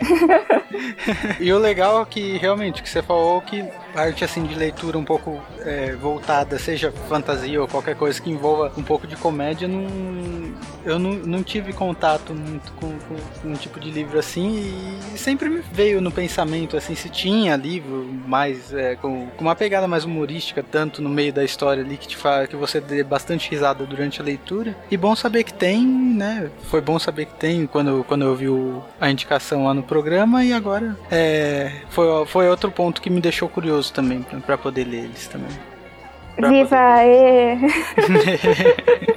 [1.40, 3.64] e o legal é que realmente que você falou que
[3.96, 8.70] parte assim de leitura um pouco é, voltada, seja fantasia ou qualquer coisa que envolva
[8.76, 9.86] um pouco de comédia, não,
[10.84, 15.48] eu não, não tive contato muito com, com- um tipo de livro assim e sempre
[15.48, 20.04] me veio no pensamento assim se tinha livro mais é, com, com uma pegada mais
[20.04, 23.86] humorística tanto no meio da história ali que te faz que você dê bastante risada
[23.86, 24.76] durante a leitura.
[24.90, 26.50] E bom saber que tem né?
[26.64, 30.44] Foi bom saber que tem quando, quando eu vi o- a indicação lá no programa
[30.44, 34.84] e agora é, foi, foi outro ponto que me deixou curioso também pra- pra poder
[34.84, 35.48] ler eles também
[36.38, 36.76] Viva!
[37.02, 37.56] E...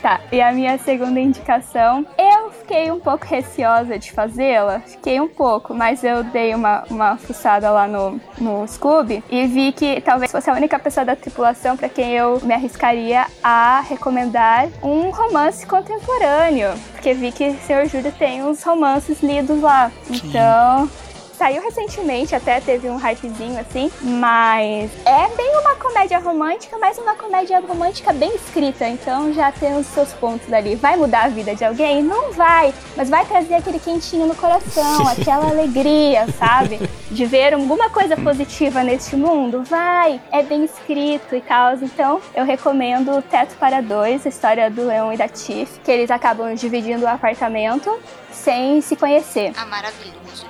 [0.00, 5.26] tá, e a minha segunda indicação, eu fiquei um pouco receosa de fazê-la, fiquei um
[5.26, 10.30] pouco, mas eu dei uma, uma fuçada lá no, no Scooby e vi que talvez
[10.30, 15.66] fosse a única pessoa da tripulação para quem eu me arriscaria a recomendar um romance
[15.66, 17.88] contemporâneo, porque vi que o Sr.
[17.90, 20.88] Júlio tem uns romances lidos lá, então
[21.36, 27.14] saiu recentemente, até teve um hypezinho assim, mas é bem uma comédia romântica, mas uma
[27.14, 30.74] comédia romântica bem escrita, então já tem os seus pontos ali.
[30.76, 32.02] Vai mudar a vida de alguém?
[32.02, 36.80] Não vai, mas vai trazer aquele quentinho no coração, aquela alegria, sabe?
[37.10, 39.62] De ver alguma coisa positiva neste mundo?
[39.64, 41.74] Vai, é bem escrito e tal.
[41.74, 46.10] Então eu recomendo Teto para Dois, a história do Leão e da Tiff, que eles
[46.10, 47.96] acabam dividindo o apartamento
[48.30, 49.52] sem se conhecer.
[49.56, 50.46] Ah, maravilhoso,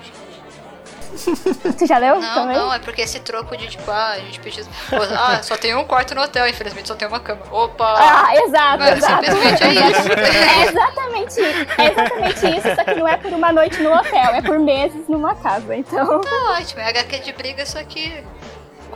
[1.78, 2.56] Tu já leu Não, também?
[2.56, 4.68] não, é porque esse troco de tipo, ah, a gente precisa.
[4.90, 7.42] Pô, Ah, só tem um quarto no hotel, infelizmente só tem uma cama.
[7.50, 7.94] Opa!
[7.98, 9.24] Ah, exato, Mano, exato.
[9.24, 10.06] simplesmente é isso.
[10.56, 11.40] É exatamente,
[11.78, 15.06] é exatamente isso, só que não é por uma noite no hotel, é por meses
[15.08, 16.20] numa casa, então.
[16.20, 18.22] Tá ótimo, é HQ de briga, só que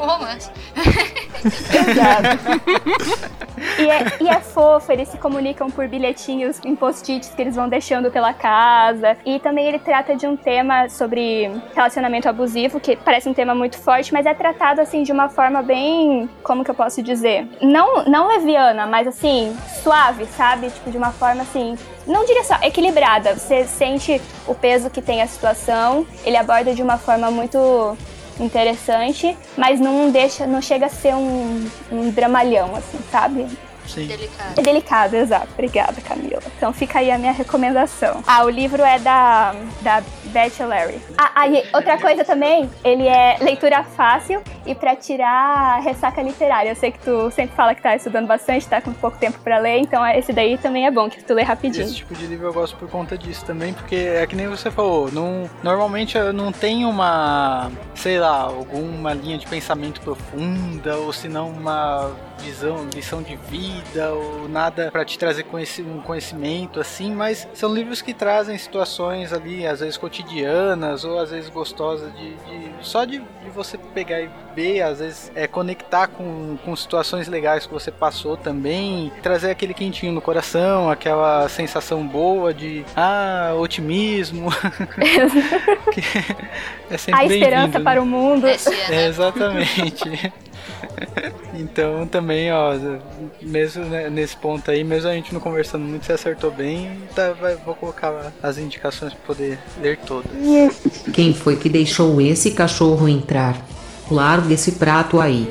[0.01, 0.51] com romance.
[3.79, 7.69] E é, e é fofo, eles se comunicam por bilhetinhos em post-its que eles vão
[7.69, 9.17] deixando pela casa.
[9.25, 13.79] E também ele trata de um tema sobre relacionamento abusivo, que parece um tema muito
[13.79, 16.29] forte, mas é tratado assim de uma forma bem.
[16.43, 17.47] Como que eu posso dizer?
[17.61, 20.71] Não, não leviana, mas assim, suave, sabe?
[20.71, 21.77] Tipo, de uma forma assim.
[22.07, 23.35] Não diria só, equilibrada.
[23.35, 27.97] Você sente o peso que tem a situação, ele aborda de uma forma muito
[28.41, 33.47] interessante, mas não deixa, não chega a ser um, um dramalhão, assim, sabe?
[33.91, 34.07] Sim.
[34.07, 34.59] Delicado.
[34.59, 35.49] É delicado, exato.
[35.53, 36.43] Obrigada, Camila.
[36.57, 38.23] Então fica aí a minha recomendação.
[38.27, 41.01] Ah, o livro é da, da Beth Larry.
[41.19, 46.71] Ah, ah, e outra coisa também, ele é leitura fácil e pra tirar ressaca literária.
[46.71, 49.59] Eu sei que tu sempre fala que tá estudando bastante, tá com pouco tempo pra
[49.59, 51.85] ler, então esse daí também é bom, que tu lê rapidinho.
[51.85, 54.71] Esse tipo de livro eu gosto por conta disso também, porque é que nem você
[54.71, 61.13] falou, não, normalmente eu não tenho uma, sei lá, alguma linha de pensamento profunda, ou
[61.13, 62.11] se não uma
[62.43, 67.73] visão, lição de vida, ou nada pra te trazer conheci- um conhecimento assim, mas são
[67.73, 73.05] livros que trazem situações ali, às vezes cotidianas, ou às vezes gostosas de, de- só
[73.05, 77.73] de, de você pegar e ver, às vezes é conectar com, com situações legais que
[77.73, 84.49] você passou também, trazer aquele quentinho no coração, aquela sensação boa de ah, otimismo.
[85.93, 86.01] Que
[86.95, 88.01] é sempre a esperança bem-vindo, para né?
[88.01, 88.47] o mundo.
[88.47, 90.33] É, exatamente.
[91.53, 92.73] Então também, ó,
[93.43, 97.33] mesmo né, nesse ponto aí, mesmo a gente não conversando muito, você acertou bem, tá,
[97.33, 100.31] vai- vou colocar as indicações para poder ler todas.
[101.13, 103.57] Quem foi que deixou esse cachorro entrar?
[104.11, 105.51] Larga esse prato aí.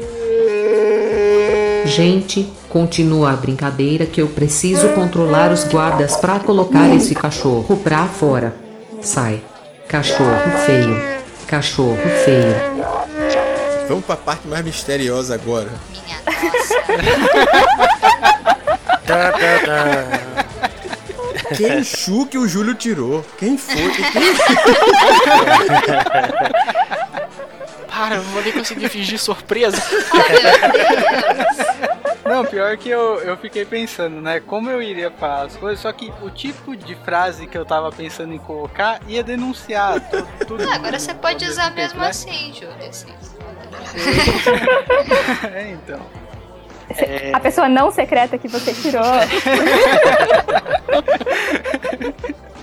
[1.86, 8.06] Gente, continua a brincadeira que eu preciso controlar os guardas pra colocar esse cachorro pra
[8.06, 8.56] fora.
[9.02, 9.42] Sai.
[9.88, 10.98] Cachorro feio.
[11.48, 12.56] Cachorro feio.
[13.90, 15.68] Vamos pra parte mais misteriosa agora.
[19.06, 20.06] Tá, tá, tá.
[21.58, 23.26] Quem chu que o Júlio tirou?
[23.40, 23.76] Quem foi?
[23.76, 24.22] Quem...
[27.90, 29.82] Para, eu não vou nem conseguir fingir surpresa.
[32.24, 34.40] Não, pior que eu, eu fiquei pensando, né?
[34.40, 37.92] Como eu iria falar as coisas, só que o tipo de frase que eu tava
[37.92, 40.70] pensando em colocar ia denunciar tu- tudo.
[40.70, 42.10] Ah, agora você pode usar mesmo né?
[42.10, 42.88] assim, Júlia.
[42.88, 43.08] Assim.
[45.56, 46.00] é, então.
[47.34, 49.04] A pessoa não secreta que você tirou.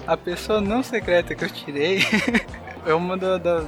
[0.06, 1.98] A pessoa não secreta que eu tirei
[2.86, 3.64] é uma da- da-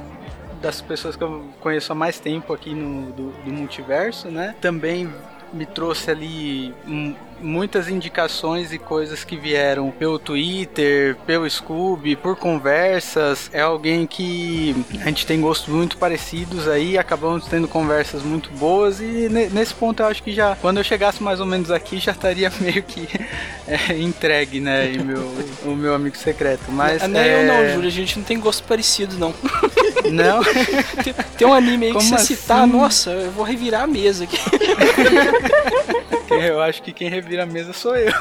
[0.61, 4.55] das pessoas que eu conheço há mais tempo aqui no do, do multiverso, né?
[4.61, 5.09] Também
[5.53, 12.35] me trouxe ali hum, muitas indicações e coisas que vieram pelo Twitter, pelo Scooby, por
[12.35, 13.49] conversas.
[13.53, 18.99] É alguém que a gente tem gostos muito parecidos aí, acabamos tendo conversas muito boas
[18.99, 21.97] e ne- nesse ponto eu acho que já, quando eu chegasse mais ou menos aqui,
[21.99, 23.07] já estaria meio que
[23.67, 25.31] é, entregue, né, e meu,
[25.65, 26.71] o meu amigo secreto.
[26.71, 27.43] Mas nem é...
[27.43, 27.89] eu não, Júlia.
[27.89, 29.33] A gente não tem gosto parecido, não.
[30.11, 30.41] Não?
[31.03, 32.71] tem, tem um anime aí que Como se citar, assim?
[32.71, 34.37] nossa, eu vou revirar a mesa aqui.
[36.29, 38.13] Eu acho que quem revira a mesa sou eu.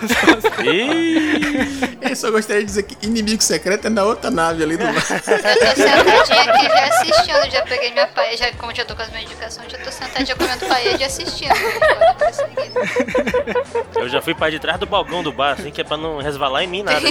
[2.01, 4.95] Eu só gostaria de dizer que inimigo secreto é na outra nave ali do mar.
[4.95, 5.05] Eu tô
[5.75, 9.25] sentadinha aqui já assistindo, já peguei minha paella, já, como já tô com as minhas
[9.25, 11.55] indicações, já tô sentadinha comendo paella e assistindo.
[13.97, 16.19] Eu já fui pra de trás do balcão do bar, assim, que é pra não
[16.19, 17.01] resvalar em mim nada.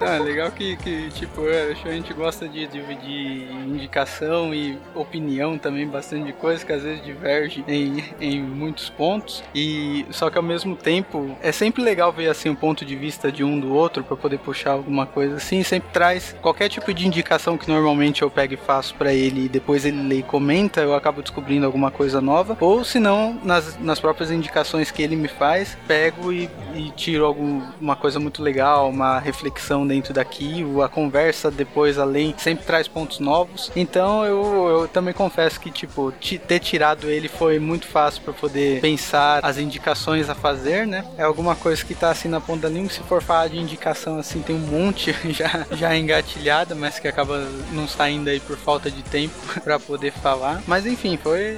[0.00, 5.86] Ah, legal que, que tipo, que a gente gosta de dividir indicação e opinião também,
[5.88, 10.42] bastante de coisas que às vezes diverge em, em muitos pontos e só que ao
[10.42, 14.02] mesmo tempo é sempre legal ver assim o ponto de vista de um do outro
[14.02, 18.30] para poder puxar alguma coisa assim, sempre traz qualquer tipo de indicação que normalmente eu
[18.30, 21.90] pego e faço para ele e depois ele lê e comenta, eu acabo descobrindo alguma
[21.90, 26.48] coisa nova, ou se não, nas, nas próprias indicações que ele me faz, pego e,
[26.74, 32.64] e tiro alguma coisa muito legal, uma reflexão dentro daquilo, a conversa depois além sempre
[32.64, 33.70] traz pontos novos.
[33.74, 36.12] Então eu, eu também confesso que tipo
[36.46, 41.04] ter tirado ele foi muito fácil para poder pensar as indicações a fazer, né?
[41.16, 42.90] É alguma coisa que tá assim na ponta da língua.
[42.90, 47.46] Se for falar de indicação assim, tem um monte já já engatilhada, mas que acaba
[47.72, 49.34] não saindo aí por falta de tempo
[49.64, 50.62] para poder falar.
[50.66, 51.56] Mas enfim, foi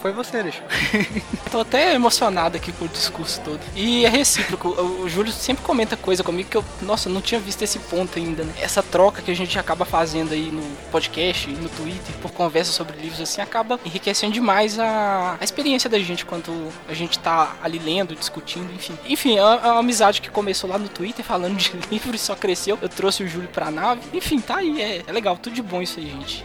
[0.00, 0.56] foi você, Alex.
[1.50, 3.60] Tô até emocionado aqui com o discurso todo.
[3.74, 4.68] E é recíproco.
[4.68, 8.44] O Júlio sempre comenta coisa comigo que eu, nossa, não tinha visto esse ponto ainda,
[8.44, 8.52] né?
[8.60, 12.96] Essa troca que a gente acaba fazendo aí no podcast, no Twitter, por conversa sobre
[12.96, 17.78] livros assim, acaba enriquecendo demais a, a experiência da gente quando a gente tá ali
[17.78, 18.96] lendo, discutindo, enfim.
[19.06, 22.34] Enfim, é uma, é amizade que começou lá no Twitter falando de livros e só
[22.34, 22.78] cresceu.
[22.80, 24.02] Eu trouxe o Júlio pra nave.
[24.12, 26.44] Enfim, tá aí, é, é legal, tudo de bom isso aí, gente.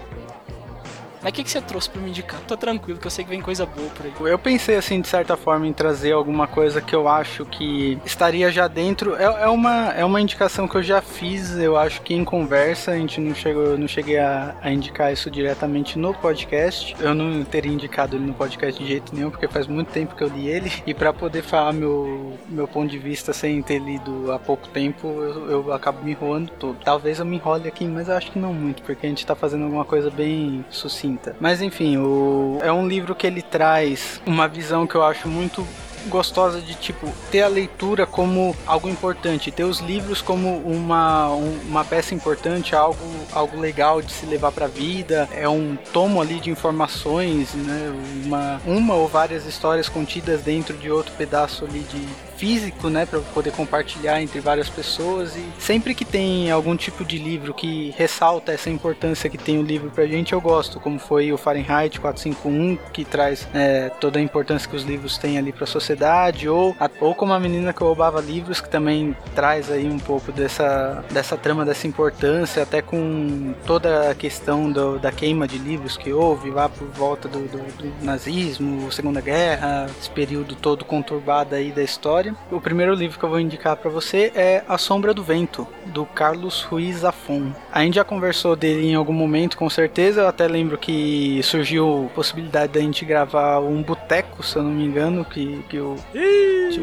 [1.26, 2.40] Mas o que, que você trouxe pra me indicar?
[2.42, 4.32] Tô tranquilo, que eu sei que vem coisa boa por aí.
[4.32, 8.52] Eu pensei, assim, de certa forma, em trazer alguma coisa que eu acho que estaria
[8.52, 9.16] já dentro.
[9.16, 12.92] É, é, uma, é uma indicação que eu já fiz, eu acho que em conversa.
[12.92, 16.96] A gente não chegou, não cheguei a, a indicar isso diretamente no podcast.
[17.00, 20.24] Eu não teria indicado ele no podcast de jeito nenhum, porque faz muito tempo que
[20.24, 20.72] eu li ele.
[20.86, 25.08] E para poder falar meu, meu ponto de vista sem ter lido há pouco tempo,
[25.08, 26.78] eu, eu acabo me enrolando todo.
[26.84, 29.34] Talvez eu me enrole aqui, mas eu acho que não muito, porque a gente tá
[29.34, 31.15] fazendo alguma coisa bem sucinta.
[31.40, 32.60] Mas enfim, o...
[32.62, 35.66] é um livro que ele traz uma visão que eu acho muito
[36.08, 41.60] gostosa de tipo ter a leitura como algo importante, ter os livros como uma, um,
[41.68, 43.00] uma peça importante, algo,
[43.32, 45.28] algo legal de se levar para a vida.
[45.32, 47.94] É um tomo ali de informações, né?
[48.24, 53.20] Uma, uma ou várias histórias contidas dentro de outro pedaço ali de físico, né, para
[53.20, 58.52] poder compartilhar entre várias pessoas e sempre que tem algum tipo de livro que ressalta
[58.52, 62.78] essa importância que tem o livro pra gente, eu gosto, como foi o Fahrenheit 451,
[62.92, 66.76] que traz é, toda a importância que os livros têm ali para a sociedade, ou,
[67.00, 71.38] ou como a menina que roubava livros, que também traz aí um pouco dessa, dessa
[71.38, 76.50] trama, dessa importância, até com toda a questão do, da queima de livros que houve
[76.50, 81.84] lá por volta do, do, do nazismo, Segunda Guerra, esse período todo conturbado aí da
[81.84, 85.68] história O primeiro livro que eu vou indicar para você é A Sombra do Vento,
[85.88, 87.52] do Carlos Ruiz Zafon.
[87.72, 90.22] A gente já conversou dele em algum momento, com certeza.
[90.22, 94.72] Eu até lembro que surgiu a possibilidade da gente gravar um boteco, se eu não
[94.72, 95.96] me engano, que, que o,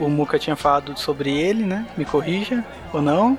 [0.01, 1.87] o Muca tinha falado sobre ele, né?
[1.97, 3.39] Me corrija ou não.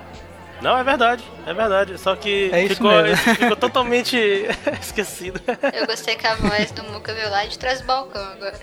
[0.63, 1.97] Não, é verdade, é verdade.
[1.97, 2.89] Só que é ficou,
[3.35, 4.15] ficou totalmente
[4.81, 5.41] esquecido.
[5.73, 8.57] Eu gostei que a voz do Muca veio lá de trás do balcão agora.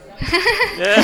[0.78, 0.96] É.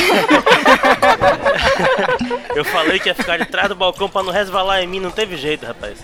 [2.56, 5.10] Eu falei que ia ficar de trás do balcão pra não resvalar em mim, não
[5.10, 5.98] teve jeito, rapaz.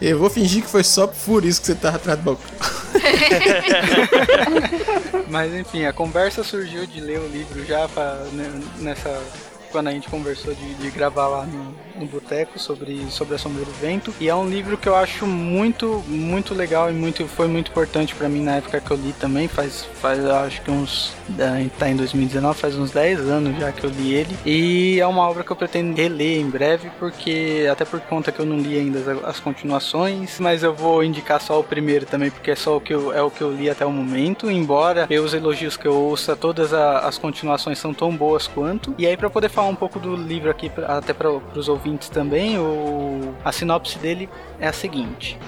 [0.00, 2.50] Eu vou fingir que foi só por isso que você tava atrás do balcão.
[5.28, 9.22] Mas enfim, a conversa surgiu de ler o livro já pra, né, nessa
[9.72, 13.64] quando a gente conversou de, de gravar lá no, no boteco sobre, sobre a Sombra
[13.64, 14.12] do Vento.
[14.20, 18.14] E é um livro que eu acho muito, muito legal e muito, foi muito importante
[18.14, 19.48] para mim na época que eu li também.
[19.48, 21.12] Faz, faz acho que uns.
[21.28, 24.36] Gente tá em 2019, faz uns 10 anos já que eu li ele.
[24.44, 28.40] E é uma obra que eu pretendo reler em breve, porque até por conta que
[28.40, 32.30] eu não li ainda as, as continuações, mas eu vou indicar só o primeiro também,
[32.30, 34.50] porque é só o que eu, é o que eu li até o momento.
[34.50, 38.94] Embora os elogios que eu ouça, todas a, as continuações são tão boas quanto.
[38.98, 42.58] E aí, para poder falar um pouco do livro aqui, até para os ouvintes também.
[42.58, 44.28] O, a sinopse dele
[44.60, 45.38] é a seguinte.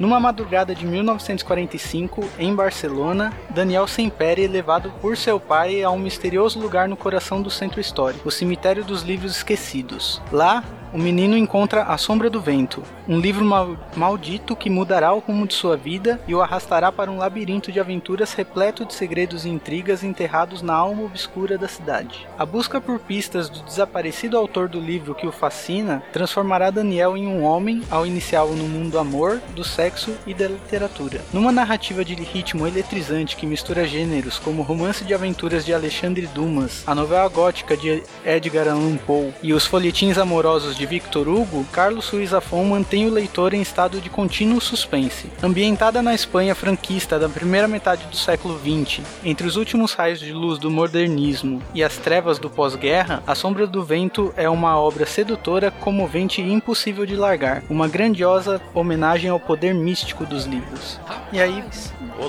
[0.00, 5.98] Numa madrugada de 1945, em Barcelona, Daniel Sempere é levado por seu pai a um
[5.98, 10.22] misterioso lugar no coração do centro histórico, o Cemitério dos Livros Esquecidos.
[10.32, 15.18] Lá, o menino encontra A Sombra do Vento, um livro mal maldito que mudará o
[15.18, 19.44] rumo de sua vida e o arrastará para um labirinto de aventuras repleto de segredos
[19.44, 22.26] e intrigas enterrados na alma obscura da cidade.
[22.38, 27.26] A busca por pistas do desaparecido autor do livro que o fascina transformará Daniel em
[27.26, 31.20] um homem ao iniciá-lo no mundo do amor, do sexo e da literatura.
[31.32, 36.26] Numa narrativa de ritmo eletrizante que mistura gêneros como o romance de aventuras de Alexandre
[36.26, 41.66] Dumas, a novela gótica de Edgar Allan Poe e os folhetins amorosos de Victor Hugo,
[41.70, 45.30] Carlos Ruiz Zafón mantém o leitor em estado de contínuo suspense.
[45.42, 50.32] Ambientada na Espanha franquista da primeira metade do século XX, entre os últimos raios de
[50.32, 55.04] luz do modernismo e as trevas do pós-guerra, A Sombra do Vento é uma obra
[55.04, 60.98] sedutora, comovente e impossível de largar, uma grandiosa homenagem ao poder místico dos livros.
[61.30, 61.62] E aí,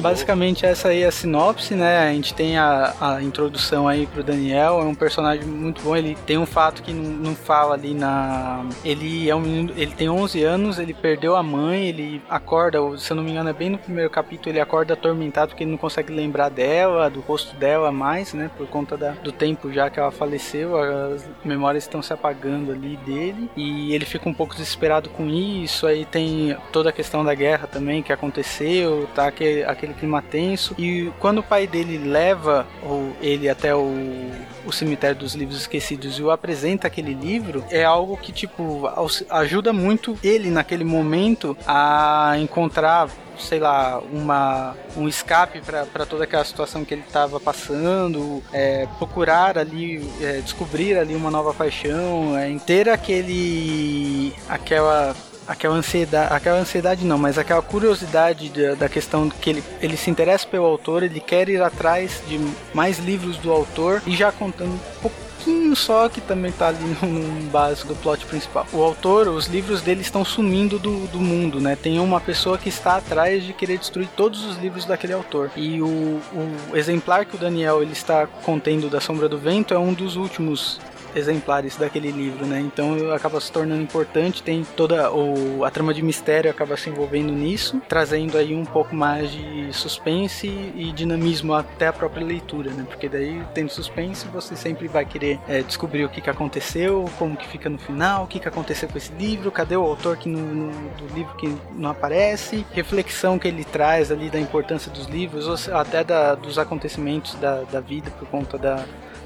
[0.01, 2.09] basicamente essa aí é a sinopse, né?
[2.09, 6.17] A gente tem a, a introdução aí pro Daniel, é um personagem muito bom, ele
[6.25, 8.40] tem um fato que não, não fala ali na...
[8.83, 13.11] Ele é um menino, ele tem 11 anos, ele perdeu a mãe, ele acorda, se
[13.11, 15.77] eu não me engano é bem no primeiro capítulo, ele acorda atormentado porque ele não
[15.77, 18.49] consegue lembrar dela, do rosto dela mais, né?
[18.57, 22.97] Por conta da, do tempo já que ela faleceu, as memórias estão se apagando ali
[22.97, 27.33] dele, e ele fica um pouco desesperado com isso, aí tem toda a questão da
[27.33, 32.65] guerra também que aconteceu, tá aquele, aquele clima tenso, e quando o pai dele leva
[32.83, 34.31] o, ele até o,
[34.65, 38.83] o cemitério dos livros esquecidos e o apresenta aquele livro, é algo que, tipo,
[39.29, 43.09] ajuda muito ele naquele momento a encontrar
[43.41, 49.57] sei lá, uma, um escape para toda aquela situação que ele estava passando, é, procurar
[49.57, 55.15] ali, é, descobrir ali uma nova paixão, é, ter aquele, aquela
[55.51, 60.09] aquela ansiedade, aquela ansiedade não, mas aquela curiosidade da, da questão que ele, ele se
[60.09, 62.39] interessa pelo autor, ele quer ir atrás de
[62.73, 67.49] mais livros do autor e já contando um pouquinho só que também tá ali no,
[67.49, 68.65] básico do plot principal.
[68.71, 71.75] O autor, os livros dele estão sumindo do, do mundo, né?
[71.75, 75.51] Tem uma pessoa que está atrás de querer destruir todos os livros daquele autor.
[75.55, 79.79] E o, o exemplar que o Daniel ele está contendo da Sombra do Vento é
[79.79, 80.79] um dos últimos
[81.15, 82.59] exemplares daquele livro, né?
[82.59, 87.31] Então acaba se tornando importante, tem toda o, a trama de mistério acaba se envolvendo
[87.31, 92.85] nisso, trazendo aí um pouco mais de suspense e dinamismo até a própria leitura, né?
[92.87, 97.35] Porque daí tendo suspense você sempre vai querer é, descobrir o que, que aconteceu, como
[97.35, 100.29] que fica no final, o que, que aconteceu com esse livro, cadê o autor que
[100.29, 105.07] no, no, do livro que não aparece, reflexão que ele traz ali da importância dos
[105.07, 108.85] livros, ou até da, dos acontecimentos da, da vida por conta da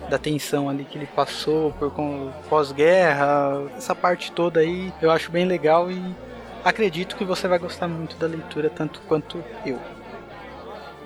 [0.10, 1.92] da tensão ali que ele passou por
[2.50, 6.16] pós-guerra, essa parte toda aí eu acho bem legal e
[6.64, 9.80] acredito que você vai gostar muito da leitura tanto quanto eu.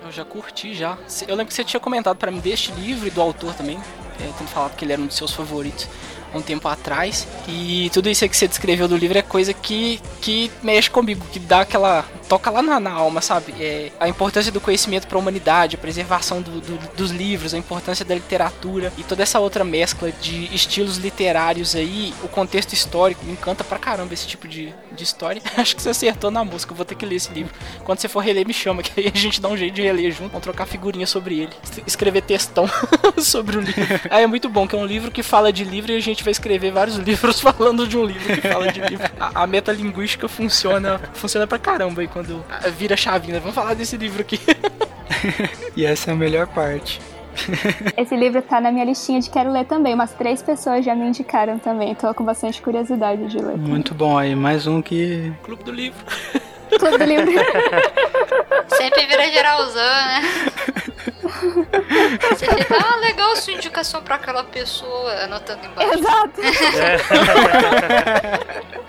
[0.02, 0.96] Eu já curti já.
[1.28, 3.78] Eu lembro que você tinha comentado para mim deste livro e do autor também,
[4.18, 5.88] é, tendo falado que ele era um dos seus favoritos
[6.34, 7.26] um tempo atrás.
[7.48, 11.38] E tudo isso que você descreveu do livro é coisa que, que mexe comigo, que
[11.38, 12.04] dá aquela.
[12.28, 13.54] toca lá na, na alma, sabe?
[13.60, 17.58] É, a importância do conhecimento para a humanidade, a preservação do, do, dos livros, a
[17.58, 23.24] importância da literatura e toda essa outra mescla de estilos literários aí, o contexto histórico.
[23.24, 25.42] Me encanta pra caramba esse tipo de, de história.
[25.56, 27.52] Acho que você acertou na música, eu vou ter que ler esse livro.
[27.84, 30.10] Quando você for reler, me chama, que aí a gente dá um jeito de reler
[30.12, 31.52] junto, vamos trocar figurinha sobre ele,
[31.86, 32.68] escrever textão
[33.18, 33.80] sobre o livro.
[34.10, 36.19] Aí é muito bom, que é um livro que fala de livro e a gente
[36.24, 39.08] vai escrever vários livros falando de um livro que fala de livro.
[39.18, 42.44] A, a metalinguística funciona, funciona pra caramba aí quando
[42.76, 43.40] vira chavinha.
[43.40, 44.40] Vamos falar desse livro aqui.
[45.76, 47.00] e essa é a melhor parte.
[47.96, 49.94] Esse livro tá na minha listinha de quero ler também.
[49.94, 51.94] Umas três pessoas já me indicaram também.
[51.94, 53.56] Tô com bastante curiosidade de ler.
[53.56, 55.32] Muito bom aí, mais um que.
[55.42, 56.04] Clube do livro.
[56.78, 57.32] Clube do livro.
[58.76, 60.22] Sempre vira geralzão, né?
[62.82, 65.98] Ah, legal sua indicação pra aquela pessoa, anotando embaixo.
[65.98, 66.40] Exato.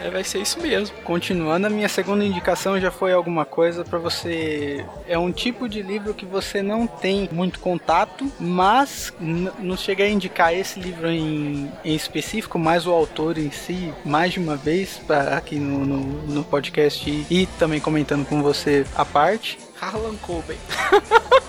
[0.00, 0.96] É, vai ser isso mesmo.
[1.02, 4.84] Continuando, a minha segunda indicação já foi alguma coisa para você.
[5.06, 10.08] É um tipo de livro que você não tem muito contato, mas não chega a
[10.08, 15.00] indicar esse livro em, em específico, mas o autor em si, mais de uma vez,
[15.06, 19.58] pra, aqui no, no, no podcast e, e também comentando com você a parte.
[19.80, 20.58] Harlan Coben.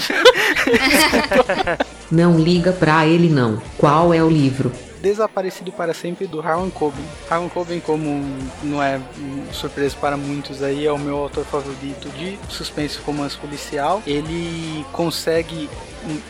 [2.10, 3.60] Não liga pra ele não.
[3.78, 4.72] Qual é o livro?
[5.02, 7.04] Desaparecido para Sempre do Harlan Coben.
[7.28, 8.24] Harlan Coben, como
[8.62, 9.00] não é
[9.52, 14.00] surpresa para muitos aí, é o meu autor favorito de suspense romance policial.
[14.06, 15.68] Ele consegue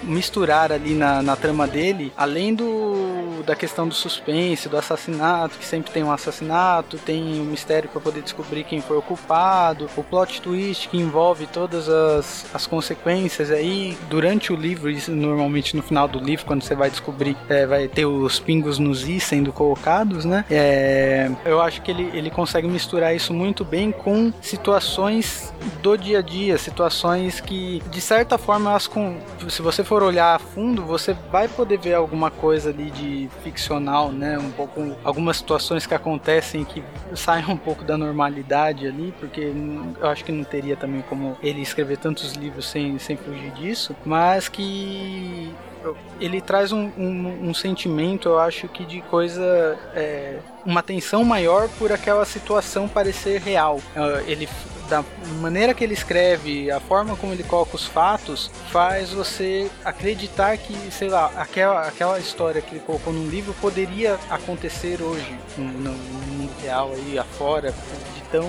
[0.02, 5.64] misturar ali na, na trama dele, além do da questão do suspense, do assassinato, que
[5.64, 10.04] sempre tem um assassinato, tem um mistério para poder descobrir quem foi o culpado, o
[10.04, 16.06] plot twist que envolve todas as, as consequências aí durante o livro, normalmente no final
[16.06, 20.24] do livro, quando você vai descobrir, é, vai ter os pingos nos i sendo colocados,
[20.24, 20.44] né?
[20.50, 25.52] É, eu acho que ele, ele consegue misturar isso muito bem com situações
[25.82, 29.16] do dia a dia, situações que de certa forma elas com
[29.48, 34.10] se você for olhar a fundo, você vai poder ver alguma coisa ali de ficcional,
[34.10, 34.38] né?
[34.38, 36.82] Um pouco algumas situações que acontecem que
[37.14, 39.52] saem um pouco da normalidade ali, porque
[40.00, 43.94] eu acho que não teria também como ele escrever tantos livros sem, sem fugir disso,
[44.04, 45.71] mas que eu-
[46.20, 49.78] ele traz um, um, um sentimento, eu acho que de coisa.
[49.94, 53.80] é, uma tensão maior por aquela situação parecer real.
[53.96, 54.48] Ah, Ele.
[54.88, 55.02] Da
[55.40, 60.74] maneira que ele escreve, a forma como ele coloca os fatos, faz você acreditar que,
[60.90, 65.92] sei lá, aquela, aquela história que ele colocou num livro poderia acontecer hoje, no, no
[65.92, 67.72] mundo real aí afora,
[68.14, 68.44] de tão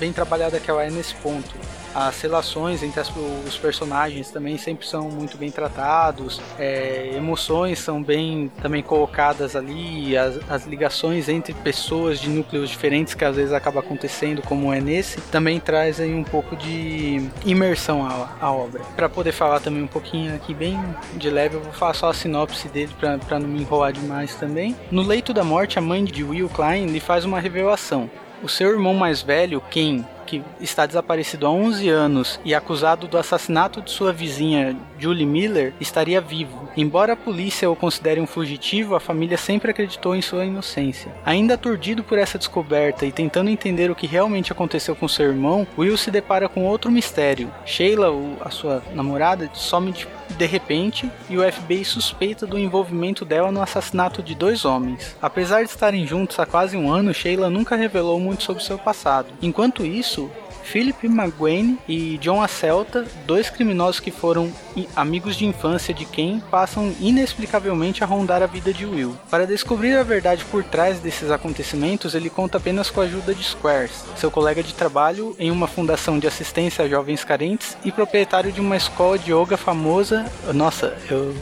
[0.00, 1.54] bem trabalhada que ela é nesse ponto.
[1.94, 3.12] As relações entre as-
[3.46, 10.16] os personagens também sempre são muito bem tratados, é, emoções são bem também colocadas ali,
[10.16, 14.80] as, as ligações entre pessoas de núcleos diferentes que às vezes acaba acontecendo, como é
[14.80, 18.82] nesse, também traz aí um pouco de imersão à, à obra.
[18.96, 20.78] Para poder falar também um pouquinho aqui bem
[21.14, 24.74] de leve, eu vou falar só a sinopse dele para não me enrolar demais também.
[24.90, 28.10] No leito da morte, a mãe de Will Klein lhe faz uma revelação.
[28.42, 33.18] O seu irmão mais velho, Ken, que está desaparecido há 11 anos e acusado do
[33.18, 36.68] assassinato de sua vizinha Julie Miller, estaria vivo.
[36.76, 41.12] Embora a polícia o considere um fugitivo, a família sempre acreditou em sua inocência.
[41.24, 45.66] Ainda aturdido por essa descoberta e tentando entender o que realmente aconteceu com seu irmão,
[45.76, 47.52] Will se depara com outro mistério.
[47.64, 48.08] Sheila,
[48.40, 50.06] a sua namorada, some de
[50.36, 55.16] de repente, e o FBI suspeita do envolvimento dela no assassinato de dois homens.
[55.20, 59.28] Apesar de estarem juntos há quase um ano, Sheila nunca revelou muito sobre seu passado.
[59.40, 60.23] Enquanto isso,
[60.64, 64.52] Philip McGuane e John Acelta, dois criminosos que foram
[64.96, 69.16] amigos de infância de Ken, passam inexplicavelmente a rondar a vida de Will.
[69.30, 73.44] Para descobrir a verdade por trás desses acontecimentos, ele conta apenas com a ajuda de
[73.44, 78.50] Squares, seu colega de trabalho em uma fundação de assistência a jovens carentes e proprietário
[78.50, 80.24] de uma escola de yoga famosa.
[80.52, 81.34] Nossa, eu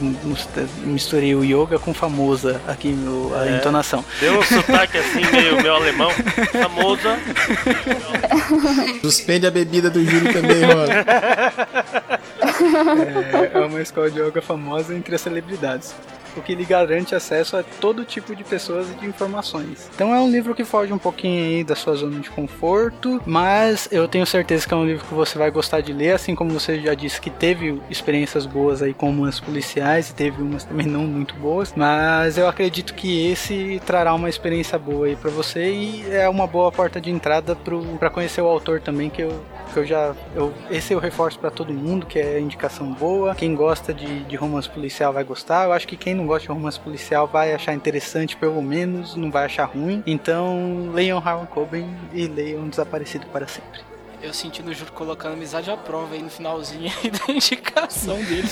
[0.84, 3.56] misturei o yoga com famosa aqui no- a É.
[3.56, 4.04] entonação.
[4.20, 6.10] Deu um sotaque assim, meio, meio alemão.
[6.52, 7.18] Famosa.
[9.12, 10.92] Suspende a bebida do Júlio também, mano.
[13.54, 15.94] É, é uma escola de yoga famosa entre as celebridades.
[16.36, 19.90] O que lhe garante acesso a todo tipo de pessoas e de informações.
[19.94, 23.88] Então é um livro que foge um pouquinho aí da sua zona de conforto, mas
[23.90, 26.50] eu tenho certeza que é um livro que você vai gostar de ler, assim como
[26.50, 30.86] você já disse que teve experiências boas aí com umas policiais e teve umas também
[30.86, 35.72] não muito boas, mas eu acredito que esse trará uma experiência boa aí pra você
[35.72, 37.56] e é uma boa porta de entrada
[37.98, 39.42] para conhecer o autor também que eu
[39.72, 40.14] que eu já.
[40.34, 43.34] Eu, esse eu reforço pra todo mundo, que é indicação boa.
[43.34, 45.64] Quem gosta de, de romance policial vai gostar.
[45.64, 49.30] Eu acho que quem não gosta de romance policial vai achar interessante, pelo menos, não
[49.30, 50.02] vai achar ruim.
[50.06, 53.91] Então, leiam Harlan Coben e leiam Desaparecido para Sempre.
[54.22, 58.48] Eu senti no Juro colocando amizade à prova aí no finalzinho aí da indicação dele.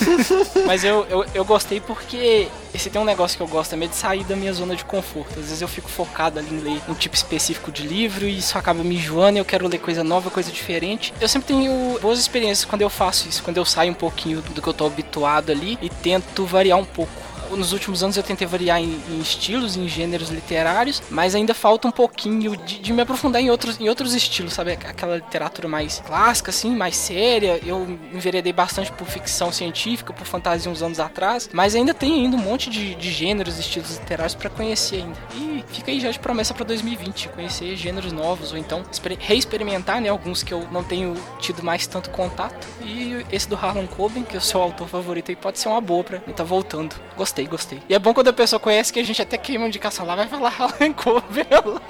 [0.67, 3.95] Mas eu, eu, eu gostei porque esse tem um negócio que eu gosto também de
[3.95, 5.39] sair da minha zona de conforto.
[5.39, 8.57] Às vezes eu fico focado ali em ler um tipo específico de livro e isso
[8.57, 11.13] acaba me enjoando eu quero ler coisa nova, coisa diferente.
[11.21, 14.61] Eu sempre tenho boas experiências quando eu faço isso, quando eu saio um pouquinho do
[14.61, 18.47] que eu tô habituado ali e tento variar um pouco nos últimos anos eu tentei
[18.47, 23.01] variar em, em estilos, em gêneros literários, mas ainda falta um pouquinho de, de me
[23.01, 24.73] aprofundar em outros, em outros estilos, sabe?
[24.73, 27.59] Aquela literatura mais clássica, assim, mais séria.
[27.65, 32.35] Eu enveredei bastante por ficção científica, por fantasia uns anos atrás, mas ainda tem ainda
[32.37, 35.17] um monte de, de gêneros, estilos literários para conhecer ainda.
[35.35, 39.99] E fica aí já de promessa para 2020, conhecer gêneros novos, ou então exper- reexperimentar,
[40.01, 40.09] né?
[40.09, 42.67] Alguns que eu não tenho tido mais tanto contato.
[42.83, 45.81] E esse do Harlan Coben, que é o seu autor favorito aí, pode ser uma
[45.81, 46.95] boa pra mim tá voltando.
[47.17, 47.79] Gostei, gostei.
[47.89, 50.27] E é bom quando a pessoa conhece que a gente até queima indicação lá, vai
[50.27, 51.81] falar Harlan Coben lá.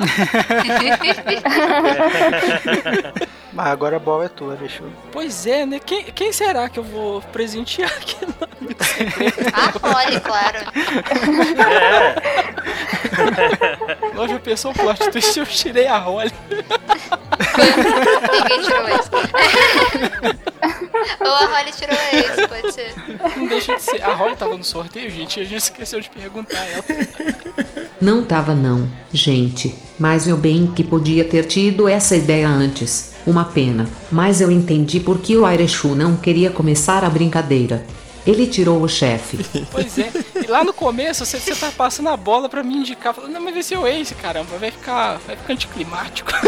[3.54, 4.90] Mas agora a bola é tua, deixa eu.
[5.12, 5.80] Pois é, né?
[5.80, 9.52] Quem, quem será que eu vou presentear aqui no amigo secreto?
[9.54, 10.58] Ah, olha, claro.
[14.18, 16.32] Hoje eu pensou o plot twist eu tirei a Holly.
[18.32, 19.10] Ninguém tirou esse.
[21.20, 22.94] Ou a Holly tirou esse, pode ser.
[23.36, 24.02] Não deixa de ser.
[24.04, 26.84] A Holly tava no sorteio, gente, e a gente esqueceu de perguntar a ela.
[28.00, 33.12] Não tava não, gente, mas eu bem que podia ter tido essa ideia antes.
[33.24, 37.86] Uma pena, mas eu entendi por que o Airechu não queria começar a brincadeira.
[38.26, 39.46] Ele tirou o chefe.
[39.72, 40.12] Pois é.
[40.44, 43.14] E lá no começo você, você tá passando a bola pra me indicar.
[43.14, 44.58] Falando, não, mas vai ser o Ace, caramba.
[44.58, 46.32] Vai ficar, vai ficar anticlimático.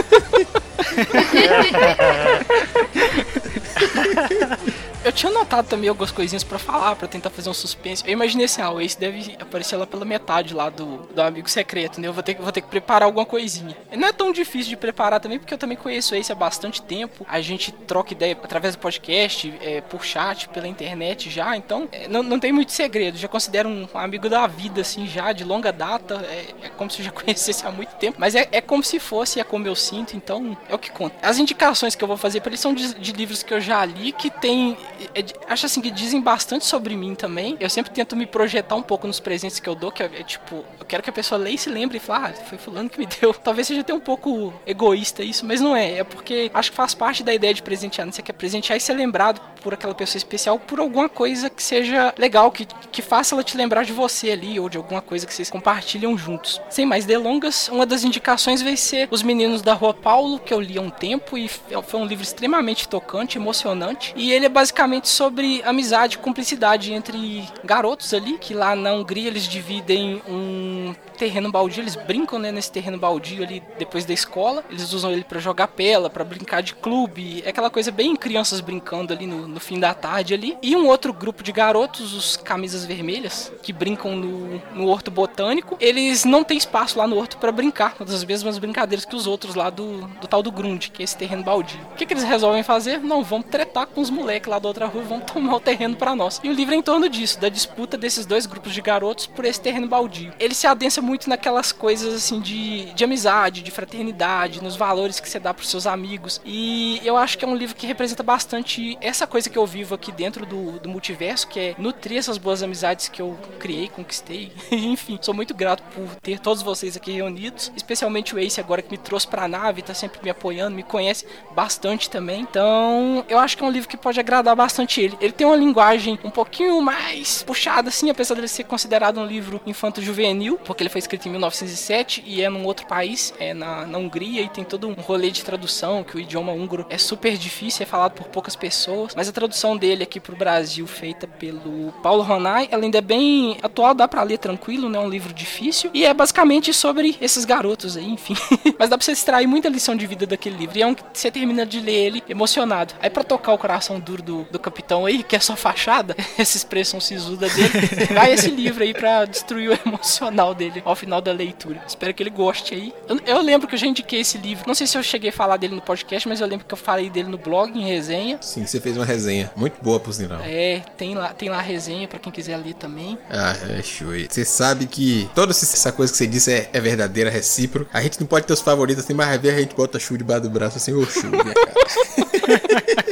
[5.03, 8.01] Eu tinha notado também algumas coisinhas pra falar, pra tentar fazer um suspense.
[8.05, 11.49] Eu imaginei assim, ah, o Ace deve aparecer lá pela metade lá do, do amigo
[11.49, 12.07] secreto, né?
[12.07, 13.75] Eu vou ter, vou ter que preparar alguma coisinha.
[13.91, 16.81] Não é tão difícil de preparar também, porque eu também conheço o Ace há bastante
[16.81, 17.25] tempo.
[17.27, 21.57] A gente troca ideia através do podcast, é, por chat, pela internet já.
[21.57, 23.17] Então, é, não, não tem muito segredo.
[23.17, 26.25] Já considero um amigo da vida, assim, já, de longa data.
[26.29, 28.15] É, é como se eu já conhecesse há muito tempo.
[28.17, 31.15] Mas é, é como se fosse, é como eu sinto, então é o que conta.
[31.21, 33.83] As indicações que eu vou fazer pra eles são de, de livros que eu já
[33.83, 34.77] li, que tem
[35.15, 37.57] é acho assim que dizem bastante sobre mim também.
[37.59, 40.23] Eu sempre tento me projetar um pouco nos presentes que eu dou, que é, é
[40.23, 42.89] tipo, eu quero que a pessoa leia e se lembre e fale, ah, foi fulano
[42.89, 43.33] que me deu.
[43.33, 45.99] Talvez seja até um pouco egoísta isso, mas não é.
[45.99, 48.05] É porque acho que faz parte da ideia de presentear.
[48.05, 48.11] né?
[48.11, 52.13] Você quer presentear e ser lembrado por aquela pessoa especial por alguma coisa que seja
[52.17, 55.33] legal, que, que faça ela te lembrar de você ali, ou de alguma coisa que
[55.33, 56.61] vocês compartilham juntos.
[56.69, 60.59] Sem mais delongas, uma das indicações vai ser Os Meninos da Rua Paulo, que eu
[60.59, 64.13] li há um tempo e f- foi um livro extremamente tocante, emocionante.
[64.15, 69.27] E ele é basicamente sobre amizade e cumplicidade entre garotos ali, que lá na Hungria
[69.27, 74.63] eles dividem um terreno baldio, eles brincam né, nesse terreno baldio ali depois da escola.
[74.69, 78.59] Eles usam ele pra jogar pela, pra brincar de clube, é aquela coisa bem crianças
[78.59, 80.57] brincando ali no, no fim da tarde ali.
[80.61, 85.77] E um outro grupo de garotos, os camisas vermelhas, que brincam no, no horto botânico,
[85.79, 89.27] eles não têm espaço lá no horto pra brincar, uma das mesmas brincadeiras que os
[89.27, 91.79] outros lá do, do tal do Grund, que é esse terreno baldio.
[91.91, 92.99] O que, que eles resolvem fazer?
[92.99, 96.15] Não, vamos tretar com os moleques lá da outra rua, vamos tomar o terreno pra
[96.15, 96.41] nós.
[96.43, 99.45] E o livro é em torno disso, da disputa desses dois grupos de garotos por
[99.45, 100.33] esse terreno baldio.
[100.39, 105.29] Ele se adensa muito naquelas coisas assim de, de amizade, de fraternidade, nos valores que
[105.29, 106.41] você dá pros seus amigos.
[106.43, 109.93] E eu acho que é um livro que representa bastante essa coisa que eu vivo
[109.93, 114.51] aqui dentro do, do multiverso, que é nutrir essas boas amizades que eu criei, conquistei.
[114.71, 118.91] Enfim, sou muito grato por ter todos vocês aqui reunidos, especialmente o Ace agora que
[118.91, 122.41] me trouxe pra nave, tá sempre me apoiando, me conhece bastante também.
[122.41, 124.62] Então, eu acho que é um livro que pode agradar bastante
[124.97, 125.17] ele.
[125.19, 129.61] Ele tem uma linguagem um pouquinho mais puxada, assim, apesar dele ser considerado um livro
[129.65, 133.97] infanto-juvenil, porque ele foi escrito em 1907 e é num outro país, é na, na
[133.97, 137.83] Hungria, e tem todo um rolê de tradução, que o idioma húngaro é super difícil,
[137.83, 142.23] é falado por poucas pessoas, mas a tradução dele aqui pro Brasil, feita pelo Paulo
[142.23, 145.89] Ronai, ela ainda é bem atual, dá pra ler tranquilo, não é um livro difícil,
[145.93, 148.35] e é basicamente sobre esses garotos aí, enfim.
[148.77, 151.03] mas dá pra você extrair muita lição de vida daquele livro, e é um que
[151.13, 152.93] você termina de ler ele emocionado.
[153.01, 156.55] Aí pra tocar o coração duro do, do capitão aí, que é só fachada, essa
[156.55, 157.69] expressão sisuda dele,
[158.13, 161.83] vai esse livro aí pra destruir o emocional dele ao final da leitura.
[161.87, 162.93] Espero que ele goste aí.
[163.09, 165.33] Eu, eu lembro que eu já indiquei esse livro, não sei se eu cheguei a
[165.33, 168.37] falar dele no podcast, mas eu lembro que eu falei dele no blog, em resenha.
[168.41, 170.39] Sim, você fez uma resenha muito boa, por sinal.
[170.43, 173.17] É, tem lá, tem lá a resenha pra quem quiser ler também.
[173.29, 174.11] Ah, é show.
[174.11, 174.27] aí.
[174.29, 177.89] Você sabe que toda essa coisa que você disse é, é verdadeira, recíproca.
[177.91, 180.17] A gente não pode ter os favoritos assim, mas às vezes a gente bota Shu
[180.17, 182.93] debaixo do braço assim, ô Shu, minha cara.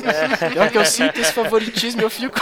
[0.51, 2.39] Pior que eu sinto esse favoritismo, eu fico.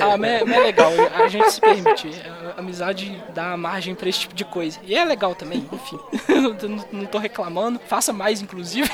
[0.00, 2.10] ah, mas é, mas é legal, a gente se permite.
[2.56, 4.78] A amizade dá margem pra esse tipo de coisa.
[4.84, 5.98] E é legal também, enfim.
[6.28, 7.80] Não, não tô reclamando.
[7.86, 8.90] Faça mais, inclusive.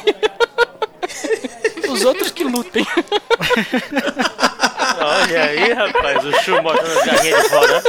[1.88, 2.86] Os outros que lutem.
[4.98, 7.82] Olha aí, rapaz, o Chu botando as garrinhas de fora.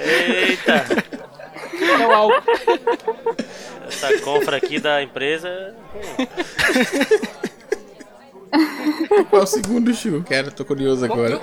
[0.00, 0.84] Eita,
[1.84, 2.42] É o álcool.
[3.88, 5.74] essa compra aqui da empresa.
[9.30, 10.22] Qual é o segundo Shu?
[10.26, 11.40] Quero, tô curioso agora.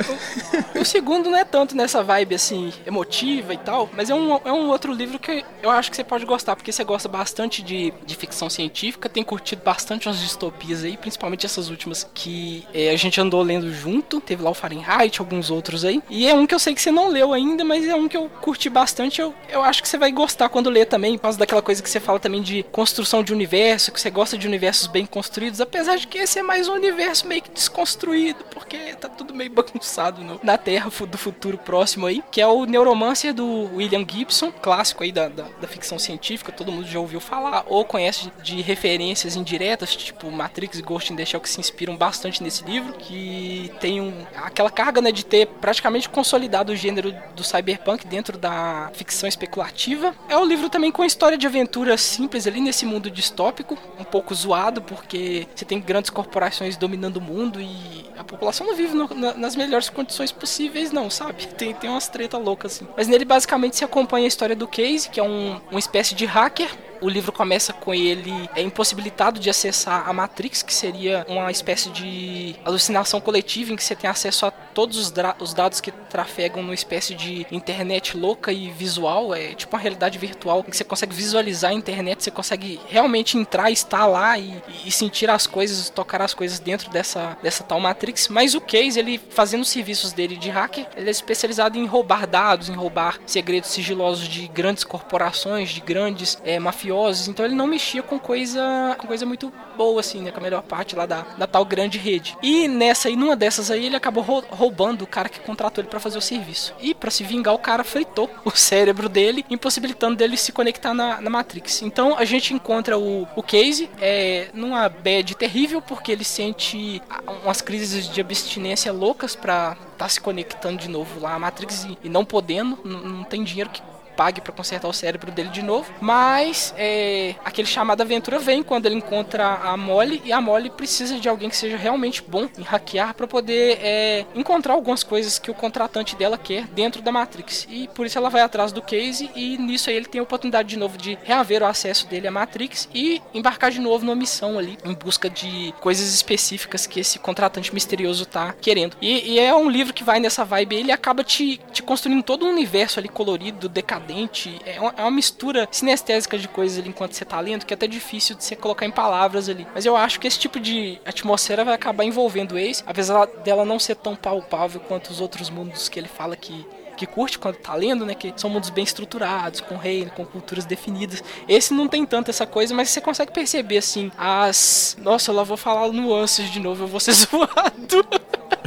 [0.79, 4.51] O segundo não é tanto nessa vibe assim, emotiva e tal, mas é um, é
[4.51, 7.93] um outro livro que eu acho que você pode gostar, porque você gosta bastante de,
[8.05, 12.95] de ficção científica, tem curtido bastante umas distopias aí, principalmente essas últimas que é, a
[12.95, 14.19] gente andou lendo junto.
[14.19, 16.01] Teve lá o Fahrenheit, alguns outros aí.
[16.09, 18.17] E é um que eu sei que você não leu ainda, mas é um que
[18.17, 19.21] eu curti bastante.
[19.21, 21.89] Eu, eu acho que você vai gostar quando ler também, por causa daquela coisa que
[21.89, 25.97] você fala também de construção de universo, que você gosta de universos bem construídos, apesar
[25.97, 30.22] de que esse é mais um universo meio que desconstruído, porque tá tudo meio bagunçado
[30.24, 35.03] no- na Terra do futuro próximo aí, que é o Neuromancer do William Gibson, clássico
[35.03, 38.61] aí da, da, da ficção científica, todo mundo já ouviu falar, ou conhece de, de
[38.61, 42.94] referências indiretas, tipo Matrix e Ghost in the Shell, que se inspiram bastante nesse livro,
[42.94, 48.38] que tem um, aquela carga né, de ter praticamente consolidado o gênero do cyberpunk dentro
[48.38, 50.15] da ficção especulativa.
[50.30, 54.34] É um livro também com história de aventura simples ali nesse mundo distópico, um pouco
[54.34, 59.09] zoado, porque você tem grandes corporações dominando o mundo e a população não vive no-
[59.14, 61.45] na- nas melhores condições possíveis, não, sabe?
[61.57, 62.88] Tem, tem umas treta loucas assim.
[62.95, 66.26] Mas nele basicamente se acompanha a história do Case, que é um, uma espécie de
[66.26, 66.69] hacker.
[67.02, 71.90] O livro começa com ele é impossibilitado de acessar a Matrix, que seria uma espécie
[71.90, 76.61] de alucinação coletiva em que você tem acesso a todos os, os dados que trafegam
[76.61, 80.84] numa espécie de internet louca e visual, é tipo uma realidade virtual em que você
[80.84, 85.90] consegue visualizar a internet, você consegue realmente entrar, estar lá e, e sentir as coisas,
[85.90, 88.28] tocar as coisas dentro dessa, dessa tal Matrix.
[88.28, 92.28] Mas o Case, ele fazendo os serviços dele de hacker, ele é especializado em roubar
[92.28, 97.55] dados, em roubar segredos sigilosos de grandes corporações, de grandes é, mafiosos mafiosos, então ele
[97.55, 100.31] não mexia com coisa, com coisa muito boa, assim, né?
[100.31, 102.38] Com a melhor parte lá da, da tal grande rede.
[102.41, 105.99] E nessa aí, numa dessas aí, ele acabou roubando o cara que contratou ele para
[105.99, 106.73] fazer o serviço.
[106.80, 111.22] E para se vingar, o cara fritou o cérebro dele, impossibilitando dele se conectar na,
[111.22, 111.81] na Matrix.
[111.81, 117.01] Então a gente encontra o, o Casey é, numa bad terrível, porque ele sente
[117.43, 121.97] umas crises de abstinência loucas pra tá se conectando de novo lá à Matrix e,
[122.03, 123.81] e não podendo, não tem dinheiro que
[124.18, 125.89] pague para consertar o cérebro dele de novo.
[126.02, 131.19] Mas é, aquele chamado aventura vem quando ele encontra a Molly e a Molly precisa
[131.19, 135.52] de alguém que seja realmente bom em hackear para poder é, encontrar algumas coisas que
[135.52, 137.68] o contratante dela quer dentro da Matrix.
[137.69, 140.69] E por isso ela vai atrás do Case e nisso aí ele tem a oportunidade
[140.69, 144.57] de novo de reaver o acesso dele à Matrix e embarcar de novo numa missão
[144.57, 148.98] ali em busca de coisas específicas que esse contratante misterioso tá querendo.
[148.99, 152.45] E, e é um livro que vai nessa vibe, ele acaba te, te construindo todo
[152.45, 154.59] um universo ali colorido, decadente decadente.
[154.65, 157.75] É uma, é uma mistura sinestésica de coisas ali enquanto você tá lendo que é
[157.75, 159.67] até difícil de você colocar em palavras ali.
[159.73, 163.65] Mas eu acho que esse tipo de atmosfera vai acabar envolvendo o Ace, apesar dela
[163.65, 166.65] não ser tão palpável quanto os outros mundos que ele fala que
[166.97, 168.15] que curte quando tá lendo, né?
[168.15, 171.23] Que são mundos bem estruturados, com reino, com culturas definidas.
[171.47, 174.97] Esse não tem tanto essa coisa, mas você consegue perceber, assim, as.
[174.99, 178.03] Nossa, eu lá vou falar nuances de novo, eu vou ser zoado.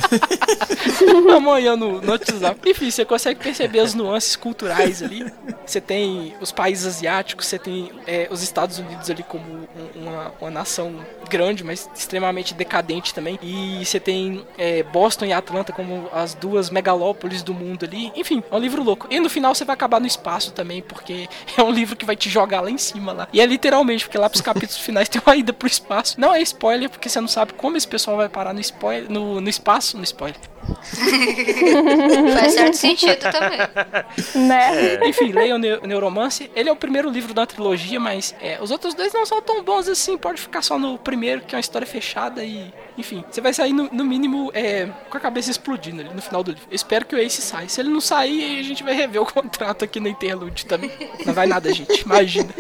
[1.37, 2.69] Amanhã no, no WhatsApp.
[2.69, 5.33] Enfim, você consegue perceber as nuances culturais ali.
[5.65, 10.51] Você tem os países asiáticos, você tem é, os Estados Unidos ali como uma, uma
[10.51, 10.95] nação
[11.29, 13.39] grande, mas extremamente decadente também.
[13.43, 18.13] E você tem é, Boston e Atlanta como as duas megalópolis do mundo ali.
[18.17, 19.07] Enfim, é um livro louco.
[19.11, 22.17] E no final você vai acabar no espaço também, porque é um livro que vai
[22.17, 23.29] te jogar lá em cima lá.
[23.33, 26.21] E é literalmente, porque lá pros capítulos finais tem uma ida pro espaço.
[26.21, 29.41] Não é spoiler, porque você não sabe como esse pessoal vai parar no spoiler, no,
[29.41, 30.37] no espaço, no spoiler.
[32.35, 33.59] Faz certo sentido também.
[34.47, 34.97] Né?
[34.97, 35.09] É.
[35.09, 36.51] Enfim, leia o Neuromance.
[36.55, 39.63] Ele é o primeiro livro da trilogia, mas é, os outros dois não são tão
[39.63, 40.17] bons assim.
[40.17, 42.73] Pode ficar só no primeiro, que é uma história fechada e.
[42.99, 46.43] Enfim, você vai sair no, no mínimo é, com a cabeça explodindo ali no final
[46.43, 46.67] do livro.
[46.71, 47.69] Eu espero que o Ace saia.
[47.69, 50.91] Se ele não sair, a gente vai rever o contrato aqui no Interlude também.
[51.25, 52.03] Não vai nada, gente.
[52.03, 52.51] Imagina.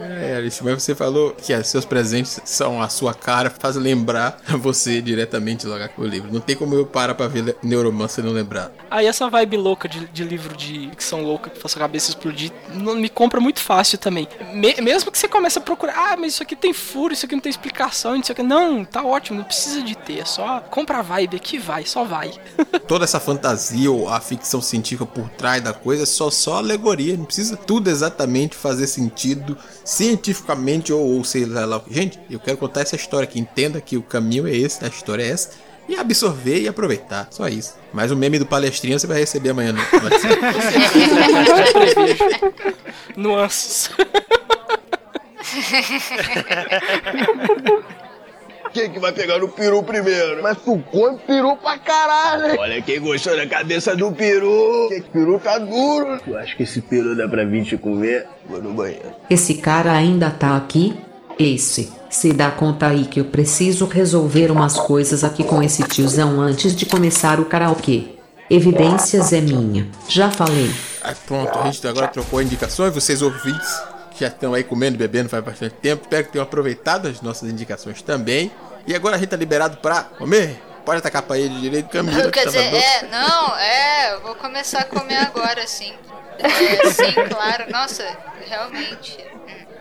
[0.00, 4.40] É, Alice, mas você falou que os seus presentes são a sua cara, faz lembrar
[4.58, 6.32] você diretamente logo com o livro.
[6.32, 8.72] Não tem como eu parar pra ver Neuromancer e não lembrar.
[8.90, 12.52] Aí essa vibe louca de, de livro de são louca, que faz a cabeça explodir,
[12.72, 14.28] não, me compra muito fácil também.
[14.54, 17.34] Me, mesmo que você comece a procurar, ah, mas isso aqui tem furo, isso aqui
[17.34, 18.42] não tem explicação, isso aqui.
[18.42, 20.20] Não, tá ótimo, não precisa de ter.
[20.20, 22.32] É só compra a vibe aqui vai, só vai.
[22.86, 27.16] Toda essa fantasia ou a ficção científica por trás da coisa é só, só alegoria.
[27.16, 31.82] Não precisa tudo exatamente fazer sentido cientificamente ou, ou sei lá.
[31.90, 33.38] Gente, eu quero contar essa história aqui.
[33.38, 35.50] Entenda que o caminho é esse, a história é essa.
[35.88, 37.26] E absorver e aproveitar.
[37.30, 37.74] Só isso.
[37.92, 39.80] Mas o meme do palestrinha você vai receber amanhã no
[43.16, 43.90] Nuances.
[48.72, 50.42] Quem que vai pegar no peru primeiro?
[50.42, 52.56] Mas tu come peru pra caralho, hein?
[52.58, 54.86] Olha quem gostou da cabeça do peru.
[54.88, 56.20] Que peru tá duro.
[56.24, 58.28] Tu acha que esse peru dá pra vir te comer?
[58.48, 59.10] Vou no banheiro.
[59.28, 60.96] Esse cara ainda tá aqui?
[61.36, 61.92] Esse.
[62.10, 66.74] Se dá conta aí que eu preciso resolver umas coisas aqui com esse tiozão antes
[66.74, 68.16] de começar o karaokê.
[68.50, 69.88] Evidências é minha.
[70.08, 70.70] Já falei.
[71.02, 73.80] Aí pronto, a gente agora trocou indicações, vocês ouvintes
[74.20, 76.02] já estão aí comendo e bebendo faz bastante tempo.
[76.02, 78.52] Espero que tenham aproveitado as nossas indicações também.
[78.86, 80.60] E agora a gente tá liberado pra comer.
[80.84, 82.28] Pode atacar pra ele direito, Camila.
[82.32, 85.92] Quer dizer, é, não, é, eu vou começar a comer agora, sim.
[86.38, 88.04] É, sim, claro, nossa,
[88.46, 89.16] realmente.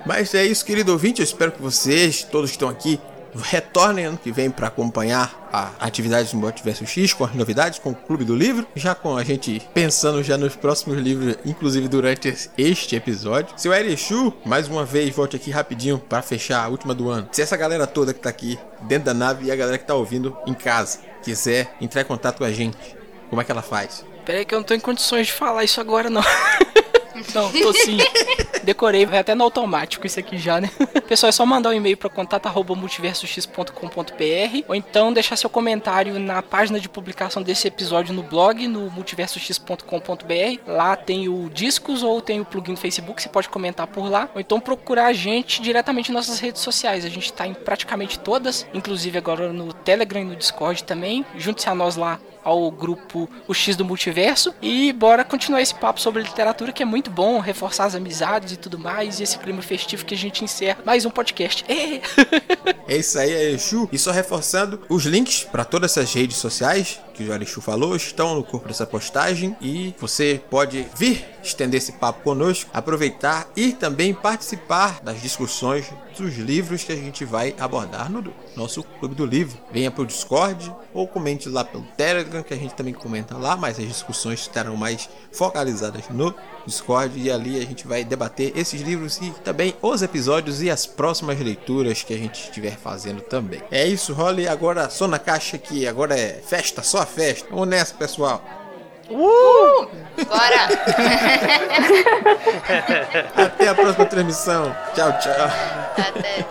[0.06, 1.22] Mas é isso, querido ouvinte.
[1.22, 3.00] Eu espero que vocês, todos que estão aqui,
[3.36, 7.92] retornem ano que vem para acompanhar a atividade do Multiverso X com as novidades, com
[7.92, 12.36] o Clube do Livro, já com a gente pensando já nos próximos livros, inclusive durante
[12.58, 13.54] este episódio.
[13.58, 17.30] Seu Erechu, mais uma vez, volte aqui rapidinho para fechar a última do ano.
[17.32, 19.96] Se essa galera toda que tá aqui dentro da nave e a galera que tá
[19.96, 22.78] ouvindo em casa quiser entrar em contato com a gente,
[23.30, 24.06] como é que ela faz?
[24.26, 26.24] Peraí que eu não tô em condições de falar isso agora não.
[27.36, 27.98] Não, tô sim.
[28.64, 30.70] Decorei, vai até no automático isso aqui já, né?
[31.08, 36.80] Pessoal, é só mandar um e-mail para contato@multiversox.com.br ou então deixar seu comentário na página
[36.80, 40.60] de publicação desse episódio no blog, no multiversox.com.br.
[40.68, 44.30] Lá tem o discos ou tem o plugin do Facebook, você pode comentar por lá,
[44.34, 47.06] ou então procurar a gente diretamente em nossas redes sociais.
[47.06, 51.26] A gente tá em praticamente todas, inclusive agora no Telegram e no Discord também.
[51.36, 56.00] Junte-se a nós lá ao grupo O X do Multiverso e bora continuar esse papo
[56.00, 59.62] sobre literatura que é muito bom, reforçar as amizades e tudo mais, e esse clima
[59.62, 61.66] festivo que a gente encerra mais um podcast.
[61.68, 62.02] É,
[62.88, 63.88] é isso aí, é Exu.
[63.92, 68.34] E só reforçando os links para todas essas redes sociais que o Jarichu falou estão
[68.34, 74.14] no corpo dessa postagem e você pode vir estender esse papo conosco, aproveitar e também
[74.14, 79.58] participar das discussões dos livros que a gente vai abordar no nosso Clube do Livro.
[79.72, 83.56] Venha para o Discord ou comente lá pelo Telegram, que a gente também comenta lá,
[83.56, 86.34] mas as discussões estarão mais focalizadas no
[86.66, 90.86] Discord e ali a gente vai debater esses livros e também os episódios e as
[90.86, 93.62] próximas leituras que a gente estiver fazendo também.
[93.72, 94.48] É isso, Holly.
[94.48, 97.48] Agora só na caixa que agora é festa, só festa.
[97.50, 98.42] Vamos nessa, pessoal.
[99.10, 99.88] Uh!
[100.26, 100.70] Bora!
[103.36, 104.74] Até a próxima transmissão.
[104.94, 105.34] Tchau, tchau.
[105.98, 106.46] Até.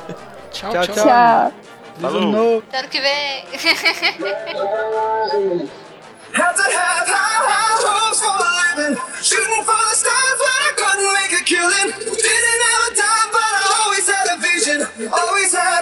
[0.51, 0.94] Tchau, Tchau, tchau.
[0.94, 1.05] tchau.
[1.05, 1.52] Tchau.
[2.01, 2.59] Falou!
[2.68, 3.44] Até ano que vem.
[6.35, 8.94] Had to have high, high hopes for living.
[9.22, 11.89] Shooting for the stars, but I couldn't make a killing.
[12.05, 14.85] Didn't have a dime, but I always had a vision.
[15.09, 15.77] Always had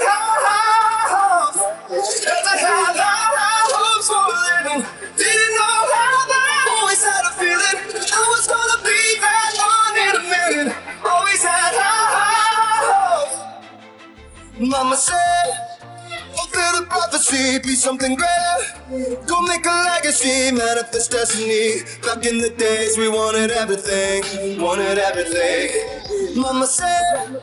[14.58, 15.16] Mama said.
[15.18, 19.20] Oh, Fulfill the prophecy, be something greater.
[19.26, 21.82] Go make a legacy, manifest destiny.
[22.02, 26.05] Back in the days, we wanted everything, wanted everything.
[26.36, 27.40] Mama said,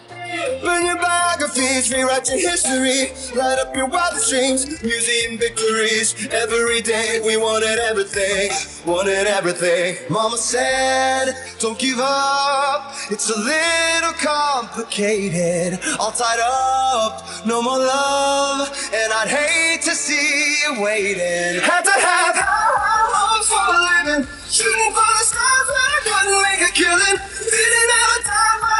[0.61, 3.11] burn your biographies, rewrite your history.
[3.35, 6.13] Light up your wildest dreams, museum victories.
[6.31, 8.51] Every day, we wanted everything,
[8.85, 9.97] wanted everything.
[10.11, 12.93] Mama said, don't give up.
[13.09, 20.55] It's a little complicated, all tied up, no more love, and I'd hate to see
[20.63, 21.61] you waiting.
[21.61, 26.41] Had to have high hopes for a living, shooting for the stars, but I couldn't
[26.43, 27.17] make a killing.
[27.53, 28.72] Didn't have a time,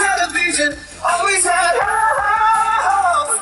[0.00, 3.36] always had always had high hopes.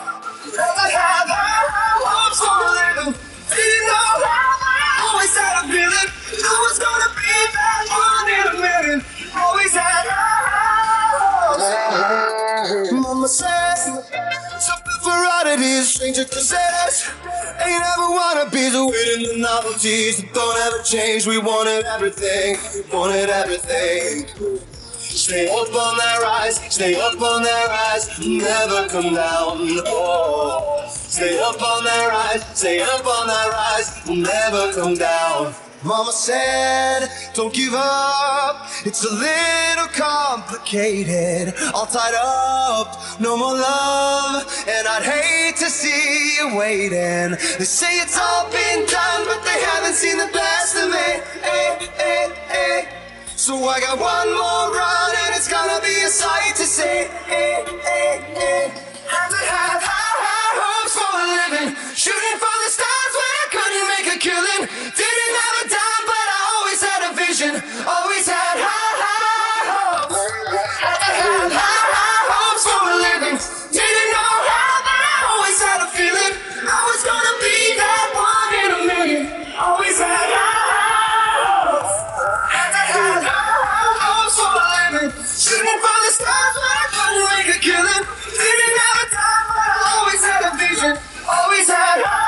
[0.57, 3.15] Had high hopes for a living,
[3.51, 8.47] didn't know how, I always had a feeling I was gonna be that one in
[8.51, 8.99] a million.
[9.37, 12.93] Always had high hopes.
[12.93, 13.75] Mama said,
[14.59, 17.11] something for oddities, stranger crusaders.
[17.65, 21.27] Ain't ever wanna be the waiting the novelties that don't ever change.
[21.27, 22.59] We wanted everything,
[22.93, 24.74] wanted everything.
[25.15, 29.59] Stay up on that rise, stay up on that rise, never come down.
[29.87, 35.55] Oh, stay up on that rise, stay up on that rise, never come down.
[35.85, 38.69] Mama said, don't give up.
[38.85, 44.65] It's a little complicated, all tied up, no more love.
[44.67, 47.39] And I'd hate to see you waiting.
[47.59, 51.23] They say it's all been done, but they haven't seen the best of me.
[51.41, 53.04] Hey, hey, hey.
[53.37, 57.11] So I got one more run, and it's gonna be a sight to see.
[57.27, 57.65] Hey.
[59.07, 63.47] Had to have high, high hopes for a living, shooting for the stars when I
[63.55, 64.63] couldn't make a killing.
[64.97, 67.53] Didn't have a dime, but I always had a vision,
[67.87, 68.34] always had.
[86.19, 88.05] times when I thought we'll make a killing.
[88.31, 90.93] Didn't have a time, but I always had a vision.
[91.27, 92.24] Always had hope.